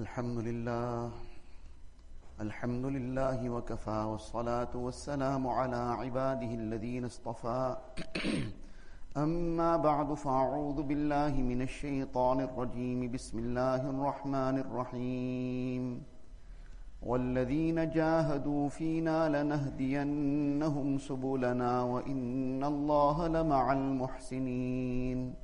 الحمد 0.00 0.38
لله. 0.38 1.10
الحمد 2.40 2.84
لله 2.84 3.50
وكفى 3.50 4.00
والصلاة 4.12 4.72
والسلام 4.74 5.46
على 5.46 5.76
عباده 5.76 6.46
الذين 6.46 7.04
اصطفى. 7.04 7.76
أما 9.16 9.76
بعد 9.76 10.14
فأعوذ 10.14 10.82
بالله 10.82 11.32
من 11.36 11.62
الشيطان 11.62 12.40
الرجيم. 12.40 13.12
بسم 13.12 13.38
الله 13.38 13.90
الرحمن 13.90 14.56
الرحيم. 14.64 16.02
والذين 17.02 17.90
جاهدوا 17.90 18.68
فينا 18.68 19.28
لنهدينهم 19.28 20.98
سبلنا 20.98 21.82
وإن 21.82 22.64
الله 22.64 23.16
لمع 23.28 23.72
المحسنين. 23.72 25.34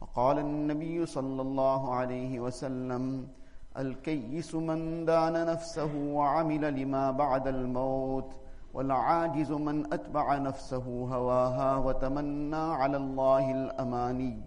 وقال 0.00 0.38
النبي 0.38 1.06
صلى 1.06 1.42
الله 1.42 1.94
عليه 1.94 2.40
وسلم 2.40 3.28
الكيس 3.78 4.54
من 4.54 5.04
دان 5.04 5.46
نفسه 5.46 5.92
وعمل 5.96 6.64
لما 6.82 7.10
بعد 7.10 7.46
الموت 7.48 8.30
والعاجز 8.74 9.52
من 9.52 9.92
أتبع 9.92 10.38
نفسه 10.38 10.84
هواها 11.14 11.76
وتمنى 11.76 12.56
على 12.80 12.96
الله 12.96 13.50
الأماني 13.50 14.42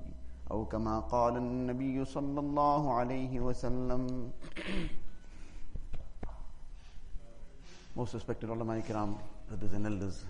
أو 0.52 0.66
كما 0.66 1.00
قال 1.00 1.38
النبي 1.38 2.06
صلى 2.06 2.40
الله 2.40 2.94
عليه 2.94 3.40
وسلم 3.40 4.32
Most 7.98 8.14
respected 8.14 8.48
ulama 8.50 8.74
ikram, 8.80 9.18
brothers 9.50 9.74
and 9.74 9.88
elders. 9.88 10.24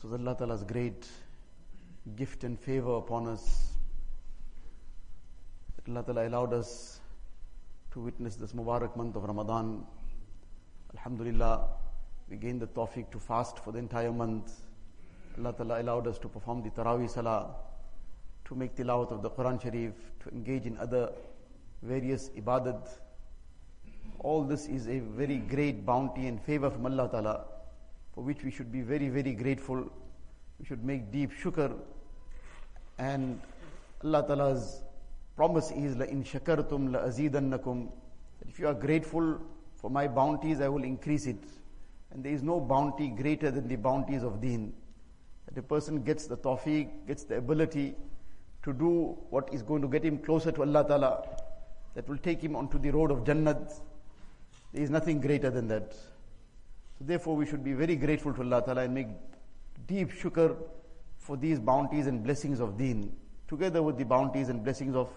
So 0.00 0.08
Allah 0.12 0.36
Ta'ala's 0.38 0.62
great 0.62 1.08
gift 2.14 2.44
and 2.44 2.56
favor 2.56 2.94
upon 2.98 3.26
us. 3.26 3.77
Allah 5.88 6.02
Ta'ala 6.02 6.28
allowed 6.28 6.52
us 6.52 7.00
to 7.92 8.00
witness 8.00 8.36
this 8.36 8.52
Mubarak 8.52 8.94
month 8.94 9.16
of 9.16 9.24
Ramadan. 9.24 9.86
Alhamdulillah, 10.94 11.66
we 12.28 12.36
gained 12.36 12.60
the 12.60 12.66
tawfiq 12.66 13.10
to 13.10 13.18
fast 13.18 13.58
for 13.60 13.72
the 13.72 13.78
entire 13.78 14.12
month. 14.12 14.52
Allah 15.38 15.54
Ta'ala 15.54 15.80
allowed 15.80 16.06
us 16.06 16.18
to 16.18 16.28
perform 16.28 16.62
the 16.62 16.68
Taraweeh 16.68 17.08
Salah, 17.08 17.54
to 18.44 18.54
make 18.54 18.76
tilawat 18.76 19.12
of 19.12 19.22
the 19.22 19.30
Quran 19.30 19.62
Sharif, 19.62 19.94
to 20.22 20.28
engage 20.28 20.66
in 20.66 20.76
other 20.76 21.10
various 21.82 22.28
ibadat. 22.36 22.86
All 24.18 24.44
this 24.44 24.66
is 24.66 24.88
a 24.88 24.98
very 24.98 25.38
great 25.38 25.86
bounty 25.86 26.26
and 26.26 26.38
favor 26.42 26.68
from 26.68 26.84
Allah 26.84 27.08
Ta'ala, 27.10 27.44
for 28.14 28.22
which 28.22 28.44
we 28.44 28.50
should 28.50 28.70
be 28.70 28.82
very, 28.82 29.08
very 29.08 29.32
grateful. 29.32 29.90
We 30.58 30.66
should 30.66 30.84
make 30.84 31.10
deep 31.10 31.30
shukr. 31.32 31.74
And 32.98 33.40
Allah 34.04 34.26
Ta'ala's 34.26 34.82
promise 35.38 35.70
is, 35.70 35.96
La 35.96 36.04
in 36.04 36.24
shakartum 36.24 36.92
la 36.92 36.98
azidannakum. 37.02 37.88
If 38.48 38.58
you 38.58 38.66
are 38.66 38.74
grateful 38.74 39.38
for 39.76 39.88
my 39.88 40.08
bounties, 40.08 40.60
I 40.60 40.68
will 40.68 40.82
increase 40.82 41.26
it. 41.26 41.44
And 42.10 42.24
there 42.24 42.32
is 42.32 42.42
no 42.42 42.58
bounty 42.58 43.10
greater 43.10 43.52
than 43.52 43.68
the 43.68 43.76
bounties 43.76 44.24
of 44.24 44.40
deen. 44.40 44.72
That 45.46 45.56
a 45.56 45.62
person 45.62 46.02
gets 46.02 46.26
the 46.26 46.36
tawfiq, 46.36 46.88
gets 47.06 47.22
the 47.22 47.36
ability 47.36 47.94
to 48.64 48.72
do 48.72 49.16
what 49.30 49.54
is 49.54 49.62
going 49.62 49.80
to 49.82 49.86
get 49.86 50.04
him 50.04 50.18
closer 50.18 50.50
to 50.50 50.62
Allah 50.62 50.84
Ta'ala, 50.88 51.28
that 51.94 52.08
will 52.08 52.18
take 52.18 52.42
him 52.42 52.56
onto 52.56 52.76
the 52.76 52.90
road 52.90 53.12
of 53.12 53.18
Jannat. 53.18 53.80
There 54.72 54.82
is 54.82 54.90
nothing 54.90 55.20
greater 55.20 55.50
than 55.50 55.68
that. 55.68 55.92
So 56.98 57.04
therefore 57.04 57.36
we 57.36 57.46
should 57.46 57.62
be 57.62 57.74
very 57.74 57.94
grateful 57.94 58.34
to 58.34 58.42
Allah 58.42 58.62
Ta'ala 58.64 58.82
and 58.82 58.92
make 58.92 59.06
deep 59.86 60.10
shukr 60.10 60.56
for 61.16 61.36
these 61.36 61.60
bounties 61.60 62.08
and 62.08 62.24
blessings 62.24 62.58
of 62.58 62.76
deen, 62.76 63.12
together 63.46 63.84
with 63.84 63.98
the 63.98 64.04
bounties 64.04 64.48
and 64.48 64.64
blessings 64.64 64.96
of 64.96 65.08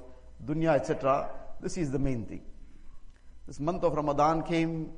dunya, 0.45 0.75
etc. 0.75 1.30
This 1.61 1.78
is 1.78 1.92
the 1.92 2.00
main 2.00 2.25
thing. 2.25 2.42
This 3.47 3.59
month 3.59 3.84
of 3.84 3.94
Ramadan 3.94 4.44
came, 4.44 4.92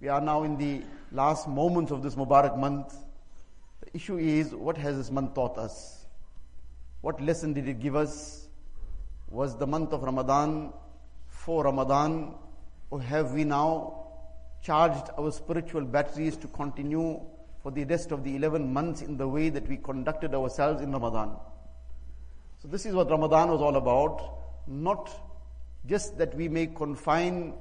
we 0.00 0.08
are 0.08 0.20
now 0.20 0.44
in 0.44 0.56
the 0.56 0.82
last 1.12 1.48
moments 1.48 1.90
of 1.90 2.02
this 2.02 2.14
Mubarak 2.14 2.56
month. 2.56 2.94
The 3.80 3.96
issue 3.96 4.18
is, 4.18 4.54
what 4.54 4.76
has 4.76 4.96
this 4.96 5.10
month 5.10 5.34
taught 5.34 5.58
us? 5.58 6.06
What 7.00 7.20
lesson 7.20 7.52
did 7.52 7.68
it 7.68 7.80
give 7.80 7.96
us? 7.96 8.48
Was 9.28 9.56
the 9.56 9.66
month 9.66 9.92
of 9.92 10.02
Ramadan 10.02 10.72
for 11.28 11.64
Ramadan, 11.64 12.34
or 12.90 13.00
have 13.00 13.32
we 13.32 13.44
now 13.44 14.06
charged 14.62 15.10
our 15.18 15.30
spiritual 15.32 15.82
batteries 15.82 16.36
to 16.36 16.48
continue 16.48 17.20
for 17.62 17.70
the 17.70 17.84
rest 17.84 18.12
of 18.12 18.24
the 18.24 18.36
11 18.36 18.72
months 18.72 19.02
in 19.02 19.16
the 19.16 19.26
way 19.26 19.48
that 19.48 19.66
we 19.68 19.76
conducted 19.76 20.34
ourselves 20.34 20.82
in 20.82 20.92
Ramadan? 20.92 21.36
So, 22.62 22.68
this 22.68 22.84
is 22.84 22.94
what 22.94 23.10
Ramadan 23.10 23.48
was 23.50 23.62
all 23.62 23.76
about. 23.76 24.39
Not 24.70 25.10
just 25.84 26.16
that 26.18 26.32
we 26.36 26.48
may 26.48 26.68
confine 26.68 27.54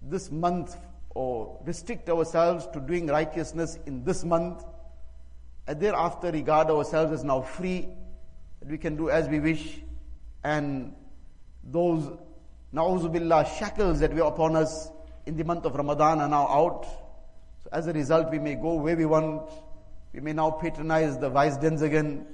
this 0.00 0.30
month 0.30 0.76
or 1.10 1.60
restrict 1.64 2.08
ourselves 2.08 2.68
to 2.72 2.78
doing 2.78 3.08
righteousness 3.08 3.76
in 3.86 4.04
this 4.04 4.24
month, 4.24 4.64
and 5.66 5.80
thereafter 5.80 6.30
regard 6.30 6.70
ourselves 6.70 7.12
as 7.12 7.24
now 7.24 7.40
free, 7.40 7.88
that 8.60 8.70
we 8.70 8.78
can 8.78 8.96
do 8.96 9.10
as 9.10 9.28
we 9.28 9.40
wish, 9.40 9.80
and 10.44 10.94
those 11.64 12.08
na'uzubillah 12.72 13.58
shackles 13.58 13.98
that 13.98 14.14
were 14.14 14.22
upon 14.22 14.54
us 14.54 14.90
in 15.26 15.36
the 15.36 15.44
month 15.44 15.64
of 15.64 15.74
Ramadan 15.74 16.20
are 16.20 16.28
now 16.28 16.46
out. 16.46 16.86
So 17.64 17.70
as 17.72 17.88
a 17.88 17.92
result, 17.92 18.30
we 18.30 18.38
may 18.38 18.54
go 18.54 18.74
where 18.74 18.96
we 18.96 19.06
want. 19.06 19.50
We 20.12 20.20
may 20.20 20.32
now 20.32 20.52
patronize 20.52 21.18
the 21.18 21.30
vice 21.30 21.56
dens 21.56 21.82
again. 21.82 22.26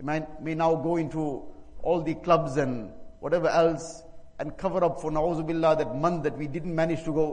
We 0.00 0.20
may 0.42 0.54
now 0.54 0.74
go 0.74 0.96
into 0.96 1.44
all 1.82 2.02
the 2.02 2.14
clubs 2.14 2.56
and 2.56 2.90
whatever 3.24 3.48
else 3.48 4.02
and 4.38 4.54
cover 4.58 4.84
up 4.84 5.00
for 5.00 5.10
na'uzubillah 5.10 5.78
that 5.78 5.96
month 5.96 6.24
that 6.24 6.36
we 6.36 6.46
didn't 6.46 6.74
manage 6.74 7.04
to 7.04 7.12
go. 7.12 7.26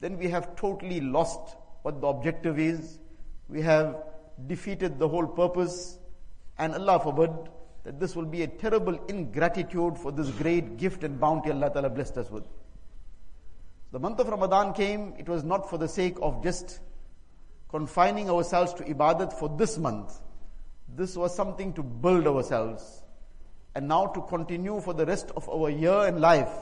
Then 0.00 0.16
we 0.16 0.28
have 0.30 0.56
totally 0.56 1.02
lost 1.02 1.56
what 1.82 2.00
the 2.00 2.06
objective 2.06 2.58
is. 2.58 2.98
We 3.46 3.60
have 3.60 3.96
defeated 4.46 4.98
the 4.98 5.06
whole 5.06 5.26
purpose. 5.26 5.98
And 6.56 6.74
Allah 6.74 7.00
forbid 7.00 7.30
that 7.84 8.00
this 8.00 8.16
will 8.16 8.24
be 8.24 8.44
a 8.44 8.46
terrible 8.46 8.98
ingratitude 9.08 9.98
for 9.98 10.10
this 10.10 10.30
great 10.30 10.78
gift 10.78 11.04
and 11.04 11.20
bounty 11.20 11.50
Allah 11.50 11.70
Ta'ala 11.70 11.90
blessed 11.90 12.16
us 12.16 12.30
with. 12.30 12.46
The 13.92 13.98
month 13.98 14.20
of 14.20 14.28
Ramadan 14.28 14.72
came, 14.72 15.12
it 15.18 15.28
was 15.28 15.44
not 15.44 15.68
for 15.68 15.76
the 15.76 15.88
sake 15.88 16.16
of 16.22 16.42
just 16.42 16.80
confining 17.68 18.30
ourselves 18.30 18.72
to 18.74 18.84
ibadat 18.84 19.34
for 19.34 19.54
this 19.58 19.76
month. 19.76 20.18
This 20.96 21.14
was 21.14 21.36
something 21.36 21.74
to 21.74 21.82
build 21.82 22.26
ourselves. 22.26 23.02
And 23.74 23.88
now 23.88 24.06
to 24.06 24.22
continue 24.22 24.80
for 24.80 24.94
the 24.94 25.06
rest 25.06 25.30
of 25.36 25.48
our 25.48 25.70
year 25.70 26.06
and 26.06 26.20
life 26.20 26.52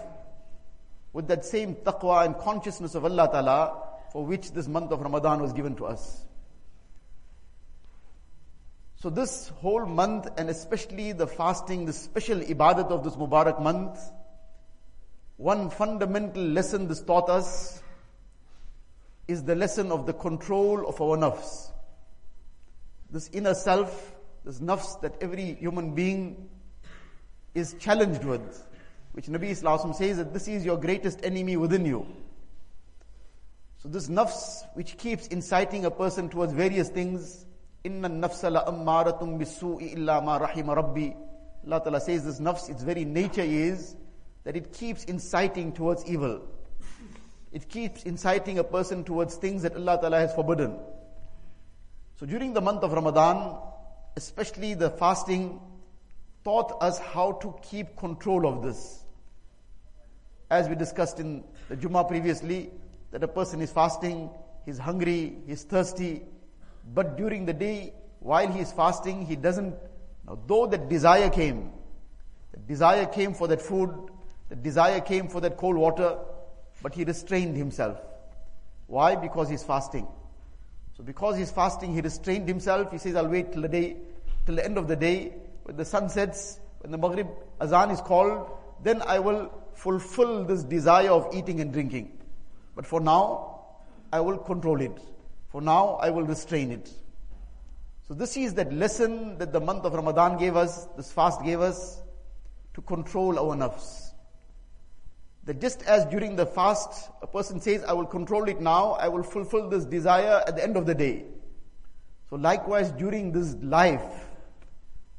with 1.12 1.28
that 1.28 1.44
same 1.44 1.74
taqwa 1.74 2.24
and 2.24 2.36
consciousness 2.38 2.94
of 2.94 3.04
Allah 3.04 3.28
Ta'ala 3.30 3.88
for 4.12 4.24
which 4.24 4.52
this 4.52 4.68
month 4.68 4.92
of 4.92 5.00
Ramadan 5.00 5.40
was 5.40 5.52
given 5.52 5.74
to 5.76 5.86
us. 5.86 6.24
So 8.96 9.10
this 9.10 9.48
whole 9.48 9.86
month 9.86 10.26
and 10.36 10.50
especially 10.50 11.12
the 11.12 11.26
fasting, 11.26 11.86
the 11.86 11.92
special 11.92 12.40
ibadat 12.40 12.90
of 12.90 13.04
this 13.04 13.14
Mubarak 13.14 13.62
month, 13.62 13.98
one 15.36 15.70
fundamental 15.70 16.42
lesson 16.42 16.88
this 16.88 17.00
taught 17.00 17.30
us 17.30 17.80
is 19.28 19.44
the 19.44 19.54
lesson 19.54 19.92
of 19.92 20.06
the 20.06 20.12
control 20.12 20.88
of 20.88 21.00
our 21.00 21.16
nafs. 21.16 21.70
This 23.10 23.30
inner 23.32 23.54
self, 23.54 24.16
this 24.44 24.58
nafs 24.58 25.00
that 25.02 25.14
every 25.20 25.54
human 25.54 25.94
being 25.94 26.48
is 27.58 27.74
challenged 27.78 28.24
with, 28.24 28.66
which 29.12 29.26
Nabi 29.26 29.50
Islam 29.50 29.92
says 29.92 30.16
that 30.16 30.32
this 30.32 30.48
is 30.48 30.64
your 30.64 30.76
greatest 30.78 31.20
enemy 31.24 31.56
within 31.56 31.84
you. 31.84 32.06
So 33.78 33.88
this 33.88 34.08
nafs 34.08 34.64
which 34.74 34.96
keeps 34.96 35.26
inciting 35.28 35.84
a 35.84 35.90
person 35.90 36.28
towards 36.28 36.52
various 36.52 36.88
things, 36.88 37.44
inna 37.84 38.08
nafsa 38.08 38.50
la 38.50 38.64
ammaratum 38.64 39.38
bisu'i 39.38 39.94
illa 39.94 40.20
ma 40.20 40.38
rahima 40.38 40.74
rabbi. 40.74 41.10
Allah 41.66 41.80
Ta'ala 41.80 42.00
says 42.00 42.24
this 42.24 42.40
nafs, 42.40 42.68
its 42.68 42.82
very 42.82 43.04
nature 43.04 43.42
is 43.42 43.94
that 44.44 44.56
it 44.56 44.72
keeps 44.72 45.04
inciting 45.04 45.72
towards 45.72 46.04
evil. 46.06 46.42
It 47.52 47.68
keeps 47.68 48.02
inciting 48.02 48.58
a 48.58 48.64
person 48.64 49.04
towards 49.04 49.36
things 49.36 49.62
that 49.62 49.74
Allah 49.74 49.98
Ta'ala 50.00 50.18
has 50.18 50.34
forbidden. 50.34 50.78
So 52.16 52.26
during 52.26 52.52
the 52.52 52.60
month 52.60 52.82
of 52.82 52.92
Ramadan, 52.92 53.58
especially 54.16 54.74
the 54.74 54.90
fasting, 54.90 55.60
taught 56.48 56.78
us 56.80 56.98
how 56.98 57.32
to 57.32 57.54
keep 57.60 57.94
control 57.94 58.46
of 58.46 58.62
this. 58.62 59.04
As 60.50 60.66
we 60.66 60.76
discussed 60.76 61.20
in 61.20 61.44
the 61.68 61.76
Jummah 61.76 62.08
previously, 62.08 62.70
that 63.10 63.22
a 63.22 63.28
person 63.28 63.60
is 63.60 63.70
fasting, 63.70 64.30
he's 64.64 64.78
hungry, 64.78 65.36
he's 65.46 65.64
thirsty, 65.64 66.22
but 66.94 67.18
during 67.18 67.44
the 67.44 67.52
day, 67.52 67.92
while 68.20 68.50
he 68.50 68.60
is 68.60 68.72
fasting, 68.72 69.26
he 69.26 69.36
doesn't, 69.36 69.74
now 70.26 70.38
though 70.46 70.66
that 70.66 70.88
desire 70.88 71.28
came, 71.28 71.70
the 72.52 72.60
desire 72.60 73.04
came 73.04 73.34
for 73.34 73.46
that 73.48 73.60
food, 73.60 73.90
the 74.48 74.56
desire 74.56 75.02
came 75.02 75.28
for 75.28 75.42
that 75.42 75.58
cold 75.58 75.76
water, 75.76 76.16
but 76.82 76.94
he 76.94 77.04
restrained 77.04 77.58
himself. 77.58 77.98
Why? 78.86 79.16
Because 79.16 79.50
he's 79.50 79.64
fasting. 79.64 80.08
So 80.96 81.02
because 81.02 81.36
he's 81.36 81.50
fasting, 81.50 81.92
he 81.92 82.00
restrained 82.00 82.48
himself. 82.48 82.90
He 82.90 82.96
says, 82.96 83.16
I'll 83.16 83.28
wait 83.28 83.52
till 83.52 83.60
the 83.60 83.68
day, 83.68 83.98
till 84.46 84.54
the 84.54 84.64
end 84.64 84.78
of 84.78 84.88
the 84.88 84.96
day, 84.96 85.34
when 85.68 85.76
the 85.76 85.84
sun 85.84 86.08
sets, 86.08 86.58
when 86.80 86.90
the 86.92 86.96
Maghrib 86.96 87.28
Azan 87.60 87.90
is 87.90 88.00
called, 88.00 88.50
then 88.82 89.02
I 89.02 89.18
will 89.18 89.52
fulfill 89.74 90.42
this 90.44 90.64
desire 90.64 91.10
of 91.10 91.28
eating 91.34 91.60
and 91.60 91.70
drinking. 91.70 92.18
But 92.74 92.86
for 92.86 93.02
now, 93.02 93.66
I 94.10 94.20
will 94.20 94.38
control 94.38 94.80
it. 94.80 94.98
For 95.50 95.60
now, 95.60 95.98
I 96.00 96.08
will 96.08 96.22
restrain 96.22 96.70
it. 96.70 96.90
So 98.06 98.14
this 98.14 98.34
is 98.38 98.54
that 98.54 98.72
lesson 98.72 99.36
that 99.36 99.52
the 99.52 99.60
month 99.60 99.84
of 99.84 99.92
Ramadan 99.92 100.38
gave 100.38 100.56
us, 100.56 100.86
this 100.96 101.12
fast 101.12 101.44
gave 101.44 101.60
us, 101.60 102.00
to 102.72 102.80
control 102.80 103.38
our 103.38 103.54
nafs. 103.54 104.12
That 105.44 105.60
just 105.60 105.82
as 105.82 106.06
during 106.06 106.36
the 106.36 106.46
fast, 106.46 107.10
a 107.20 107.26
person 107.26 107.60
says, 107.60 107.84
I 107.84 107.92
will 107.92 108.06
control 108.06 108.48
it 108.48 108.62
now, 108.62 108.92
I 108.92 109.08
will 109.08 109.22
fulfill 109.22 109.68
this 109.68 109.84
desire 109.84 110.42
at 110.46 110.56
the 110.56 110.64
end 110.64 110.78
of 110.78 110.86
the 110.86 110.94
day. 110.94 111.26
So 112.30 112.36
likewise, 112.36 112.90
during 112.92 113.32
this 113.32 113.54
life, 113.60 114.27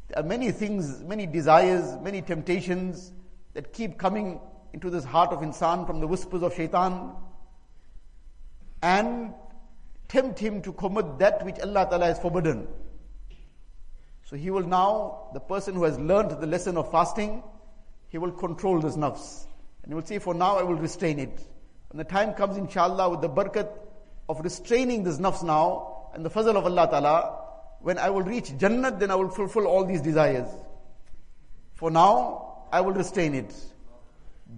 there 0.09 0.23
are 0.23 0.27
many 0.27 0.51
things, 0.51 1.03
many 1.03 1.27
desires, 1.27 1.95
many 2.01 2.21
temptations 2.23 3.11
that 3.53 3.73
keep 3.73 3.97
coming 3.99 4.39
into 4.73 4.89
this 4.89 5.03
heart 5.03 5.31
of 5.31 5.39
insan 5.39 5.85
from 5.85 5.99
the 5.99 6.07
whispers 6.07 6.41
of 6.41 6.55
shaitan 6.55 7.11
and 8.81 9.33
tempt 10.07 10.39
him 10.39 10.61
to 10.63 10.73
commit 10.73 11.19
that 11.19 11.45
which 11.45 11.59
Allah 11.59 11.85
Ta'ala 11.87 12.05
has 12.07 12.19
forbidden. 12.19 12.67
So 14.25 14.35
he 14.35 14.49
will 14.49 14.65
now, 14.65 15.29
the 15.33 15.39
person 15.39 15.75
who 15.75 15.83
has 15.83 15.99
learned 15.99 16.31
the 16.31 16.47
lesson 16.47 16.75
of 16.77 16.89
fasting, 16.89 17.43
he 18.07 18.17
will 18.17 18.31
control 18.31 18.79
this 18.79 18.95
nafs. 18.95 19.45
And 19.83 19.91
he 19.91 19.95
will 19.95 20.05
say, 20.05 20.17
for 20.17 20.33
now 20.33 20.57
I 20.57 20.63
will 20.63 20.75
restrain 20.75 21.19
it. 21.19 21.39
When 21.89 21.97
the 21.97 22.03
time 22.03 22.33
comes, 22.33 22.57
inshallah, 22.57 23.09
with 23.09 23.21
the 23.21 23.29
barakat 23.29 23.69
of 24.27 24.39
restraining 24.41 25.03
this 25.03 25.19
nafs 25.19 25.43
now, 25.43 26.09
and 26.13 26.25
the 26.25 26.29
fazl 26.29 26.55
of 26.55 26.65
Allah 26.65 26.87
Ta'ala, 26.89 27.48
when 27.80 27.98
I 27.98 28.10
will 28.10 28.22
reach 28.22 28.50
Jannat, 28.58 28.98
then 28.98 29.10
I 29.10 29.14
will 29.14 29.28
fulfill 29.28 29.66
all 29.66 29.84
these 29.84 30.00
desires. 30.00 30.48
For 31.74 31.90
now, 31.90 32.66
I 32.72 32.80
will 32.80 32.94
restrain 32.94 33.34
it. 33.34 33.54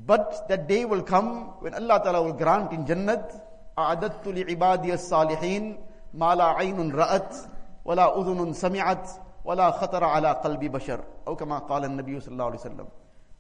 But 0.06 0.48
that 0.48 0.69
day 0.69 0.84
will 0.84 1.02
come 1.02 1.54
when 1.60 1.75
Allah 1.75 2.00
Ta'ala 2.02 2.22
will 2.22 2.34
grant 2.34 2.72
in 2.72 2.87
Jannat, 2.87 3.43
أعددت 3.78 4.26
لعبادي 4.26 4.94
الصالحين 4.94 5.76
ما 6.14 6.34
لا 6.34 6.44
عين 6.44 6.93
رأت 6.93 7.37
ولا 7.84 8.20
أذن 8.20 8.52
سمعت 8.52 9.10
ولا 9.44 9.70
خطر 9.70 10.04
على 10.04 10.32
قلب 10.32 10.60
بشر 10.60 11.00
أو 11.28 11.37
كما 11.37 11.58
قال 11.58 11.84
النبي 11.84 12.20
صلى 12.20 12.32
الله 12.32 12.44
عليه 12.44 12.58
وسلم 12.58 12.87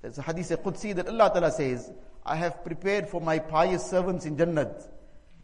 There's 0.02 0.18
a 0.18 0.22
hadith 0.22 0.50
Qudsi 0.62 0.94
that 0.94 1.08
Allah 1.08 1.30
Ta'ala 1.32 1.50
says, 1.50 1.90
I 2.24 2.36
have 2.36 2.62
prepared 2.62 3.08
for 3.08 3.20
my 3.20 3.38
pious 3.38 3.84
servants 3.84 4.26
in 4.26 4.36
Jannat 4.36 4.86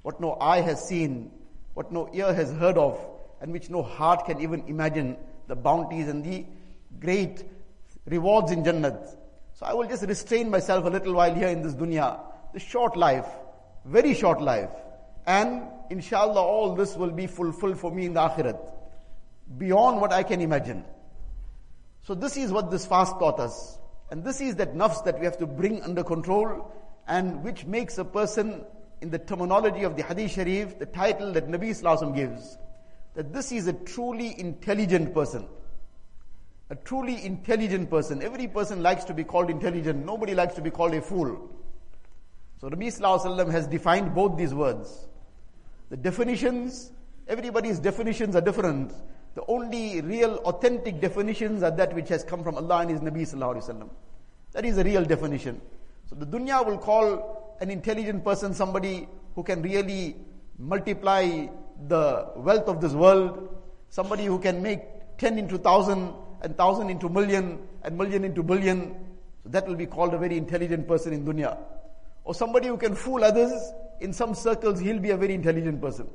what 0.03 0.21
no 0.21 0.37
eye 0.41 0.61
has 0.61 0.87
seen, 0.87 1.31
what 1.75 1.91
no 1.91 2.11
ear 2.13 2.35
has 2.35 2.53
heard 2.53 2.77
of, 2.77 3.01
and 3.42 3.52
which 3.52 3.70
no 3.70 3.84
heart 3.84 4.26
can 4.26 4.42
even 4.42 4.64
imagine 4.68 5.18
the 5.48 5.56
bounties 5.56 6.08
and 6.08 6.24
the 6.24 6.46
great 7.00 7.44
rewards 8.06 8.52
in 8.52 8.64
Jannat. 8.64 9.16
So 9.54 9.66
I 9.66 9.74
will 9.74 9.88
just 9.88 10.04
restrain 10.04 10.50
myself 10.50 10.86
a 10.86 10.90
little 10.90 11.14
while 11.14 11.34
here 11.34 11.48
in 11.48 11.62
this 11.62 11.74
dunya, 11.74 12.20
the 12.54 12.60
short 12.60 12.96
life, 12.96 13.28
very 13.86 14.14
short 14.14 14.42
life. 14.42 14.70
And 15.26 15.64
inshallah, 15.90 16.42
all 16.42 16.76
this 16.76 16.96
will 16.96 17.12
be 17.12 17.28
fulfilled 17.28 17.80
for 17.80 17.92
me 17.92 18.06
in 18.06 18.14
the 18.14 18.22
akhirat, 18.22 18.60
beyond 19.58 20.00
what 20.00 20.14
I 20.14 20.24
can 20.24 20.42
imagine. 20.42 20.86
So 22.04 22.16
this 22.16 22.38
is 22.38 22.52
what 22.52 22.72
this 22.72 22.86
fast 22.86 23.20
taught 23.20 23.40
us. 23.40 23.78
And 24.10 24.24
this 24.24 24.40
is 24.40 24.56
that 24.56 24.74
nafs 24.74 25.04
that 25.04 25.20
we 25.20 25.26
have 25.26 25.38
to 25.40 25.46
bring 25.46 25.82
under 25.82 26.04
control 26.04 26.72
and 27.08 27.44
which 27.44 27.66
makes 27.66 27.98
a 27.98 28.06
person 28.06 28.64
in 29.02 29.10
the 29.10 29.20
terminology 29.20 29.84
of 29.84 29.96
the 29.96 30.04
Hadith 30.04 30.32
Sharif, 30.32 30.80
the 30.80 30.86
title 30.86 31.34
that 31.34 31.48
Nabi 31.48 31.70
Wasallam 31.70 32.16
gives, 32.16 32.58
that 33.18 33.34
this 33.34 33.52
is 33.52 33.66
a 33.66 33.74
truly 33.74 34.40
intelligent 34.40 35.12
person. 35.12 35.48
A 36.70 36.76
truly 36.76 37.26
intelligent 37.26 37.90
person. 37.90 38.22
Every 38.22 38.48
person 38.48 38.84
likes 38.84 39.06
to 39.06 39.14
be 39.16 39.24
called 39.24 39.50
intelligent. 39.50 40.06
Nobody 40.06 40.36
likes 40.36 40.54
to 40.54 40.62
be 40.62 40.70
called 40.70 40.94
a 40.94 41.02
fool. 41.02 41.50
So 42.62 42.70
Nabi 42.70 42.96
Wasallam 42.96 43.52
has 43.52 43.66
defined 43.66 44.14
both 44.14 44.38
these 44.38 44.54
words. 44.54 45.08
The 45.90 45.98
definitions, 45.98 46.92
everybody's 47.28 47.80
definitions 47.80 48.36
are 48.36 48.42
different. 48.42 48.94
The 49.34 49.44
only 49.48 50.00
real 50.02 50.36
authentic 50.46 51.02
definitions 51.02 51.64
are 51.64 51.72
that 51.72 51.96
which 51.96 52.10
has 52.10 52.24
come 52.24 52.44
from 52.44 52.54
Allah 52.54 52.82
and 52.82 52.92
His 52.92 53.00
Nabi 53.00 53.22
Sallallahu 53.22 53.56
Alaihi 53.56 53.70
Wasallam. 53.70 53.90
That 54.52 54.64
is 54.64 54.78
a 54.78 54.84
real 54.84 55.04
definition. 55.04 55.60
So 56.08 56.14
the 56.14 56.28
dunya 56.28 56.64
will 56.64 56.78
call 56.78 57.58
an 57.62 57.72
intelligent 57.72 58.24
person, 58.24 58.54
somebody 58.54 59.08
who 59.34 59.42
can 59.42 59.64
really 59.64 60.18
multiply 60.60 61.48
the 61.88 62.32
wealth 62.36 62.68
of 62.68 62.82
this 62.82 62.94
world, 62.94 63.56
somebody 63.90 64.26
who 64.26 64.40
can 64.40 64.62
make 64.62 64.82
10 65.18 65.38
into 65.38 65.56
1000 65.56 66.14
and 66.42 66.58
1000 66.58 66.90
into 66.90 67.10
million 67.10 67.60
and 67.84 67.98
million 67.98 68.24
into 68.24 68.44
billion. 68.44 68.96
So 69.44 69.50
that 69.50 69.68
will 69.68 69.76
be 69.76 69.86
called 69.86 70.14
a 70.14 70.18
very 70.18 70.38
intelligent 70.38 70.88
person 70.88 71.14
in 71.14 71.26
dunya. 71.26 71.58
Or 72.24 72.34
somebody 72.34 72.68
who 72.68 72.78
can 72.78 72.96
fool 72.96 73.24
others, 73.24 73.52
in 74.00 74.14
some 74.14 74.36
circles 74.36 74.80
he'll 74.80 75.00
be 75.00 75.12
a 75.12 75.18
very 75.18 75.34
intelligent 75.34 75.82
person. 75.82 76.10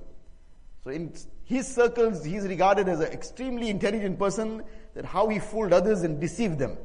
So 0.84 0.90
in 0.90 1.12
his 1.44 1.66
circles, 1.68 2.24
he's 2.24 2.42
regarded 2.42 2.88
as 2.88 3.00
an 3.00 3.12
extremely 3.12 3.70
intelligent 3.70 4.18
person, 4.18 4.64
that 4.94 5.04
how 5.04 5.28
he 5.28 5.38
fooled 5.38 5.72
others 5.72 6.02
and 6.02 6.20
deceived 6.20 6.58
them. 6.58 6.76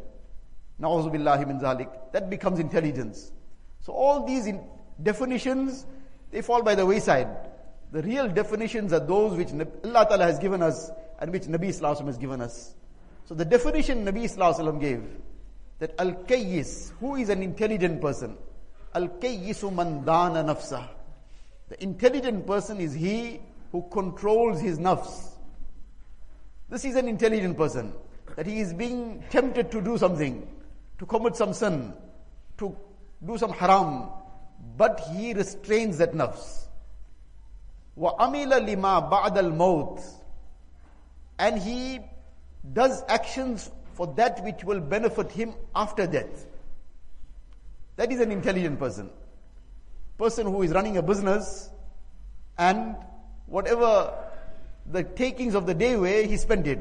Na'uzubillahi 0.79 1.47
min 1.47 1.59
zalik. 1.59 1.89
That 2.13 2.29
becomes 2.29 2.59
intelligence. 2.59 3.31
So 3.81 3.94
all 3.94 4.25
these 4.25 4.47
definitions, 5.01 5.85
they 6.31 6.41
fall 6.41 6.62
by 6.62 6.75
the 6.75 6.85
wayside. 6.85 7.27
The 7.92 8.01
real 8.01 8.28
definitions 8.28 8.92
are 8.94 9.00
those 9.00 9.38
which 9.38 9.51
Allah 9.51 10.06
Ta'ala 10.07 10.25
has 10.25 10.39
given 10.39 10.62
us 10.62 10.92
and 11.19 11.31
which 11.31 11.44
Nabi 11.44 11.69
Sallallahu 11.69 12.06
has 12.07 12.18
given 12.18 12.42
us. 12.42 12.75
So 13.25 13.34
the 13.34 13.45
definition 13.45 14.06
Nabi 14.06 14.24
Sallallahu 14.24 14.80
gave, 14.80 15.04
that 15.80 15.94
Al-Kayyis, 16.00 16.92
who 17.00 17.16
is 17.16 17.30
an 17.30 17.44
intelligent 17.44 18.01
person? 18.01 18.38
Al-Kayyisu 18.94 19.74
man 19.74 20.04
dana 20.04 20.44
nafsah. 20.44 20.88
The 21.69 21.81
intelligent 21.84 22.48
person 22.48 22.80
is 22.80 22.94
he 22.94 23.39
who 23.72 23.86
controls 23.92 24.60
his 24.62 24.80
nafs. 24.80 25.31
This 26.69 26.86
is 26.86 26.95
an 26.95 27.07
intelligent 27.07 27.57
person. 27.57 27.94
That 28.36 28.48
he 28.48 28.60
is 28.60 28.74
being 28.74 29.24
tempted 29.30 29.72
to 29.72 29.81
do 29.81 29.98
something, 29.98 30.48
to 31.00 31.06
commit 31.06 31.36
some 31.36 31.54
sin, 31.54 31.94
to 32.57 32.75
do 33.25 33.38
some 33.38 33.51
haram, 33.51 34.10
but 34.78 35.00
he 35.12 35.34
restrains 35.34 35.98
that 36.00 36.13
nafs. 36.13 36.67
وَعَمِلَ 37.99 38.50
لِمَا 38.50 39.11
بَعْدَ 39.11 39.37
الْمَوْتِ 39.37 40.03
And 41.38 41.59
he 41.59 42.00
does 42.73 43.03
actions 43.09 43.70
for 43.94 44.06
that 44.14 44.43
which 44.44 44.64
will 44.64 44.81
benefit 44.81 45.31
him 45.31 45.55
after 45.75 46.06
death. 46.06 46.47
That 47.97 48.11
is 48.11 48.20
an 48.20 48.31
intelligent 48.31 48.79
person. 48.79 49.11
Person 50.19 50.47
who 50.47 50.62
is 50.62 50.73
running 50.73 50.97
a 50.97 51.02
business 51.02 51.71
and 52.59 52.97
whatever 53.47 54.14
the 54.87 55.04
takings 55.04 55.54
of 55.54 55.66
the 55.66 55.75
day 55.75 55.97
were, 55.97 56.23
he 56.23 56.37
spent 56.37 56.66
it. 56.66 56.81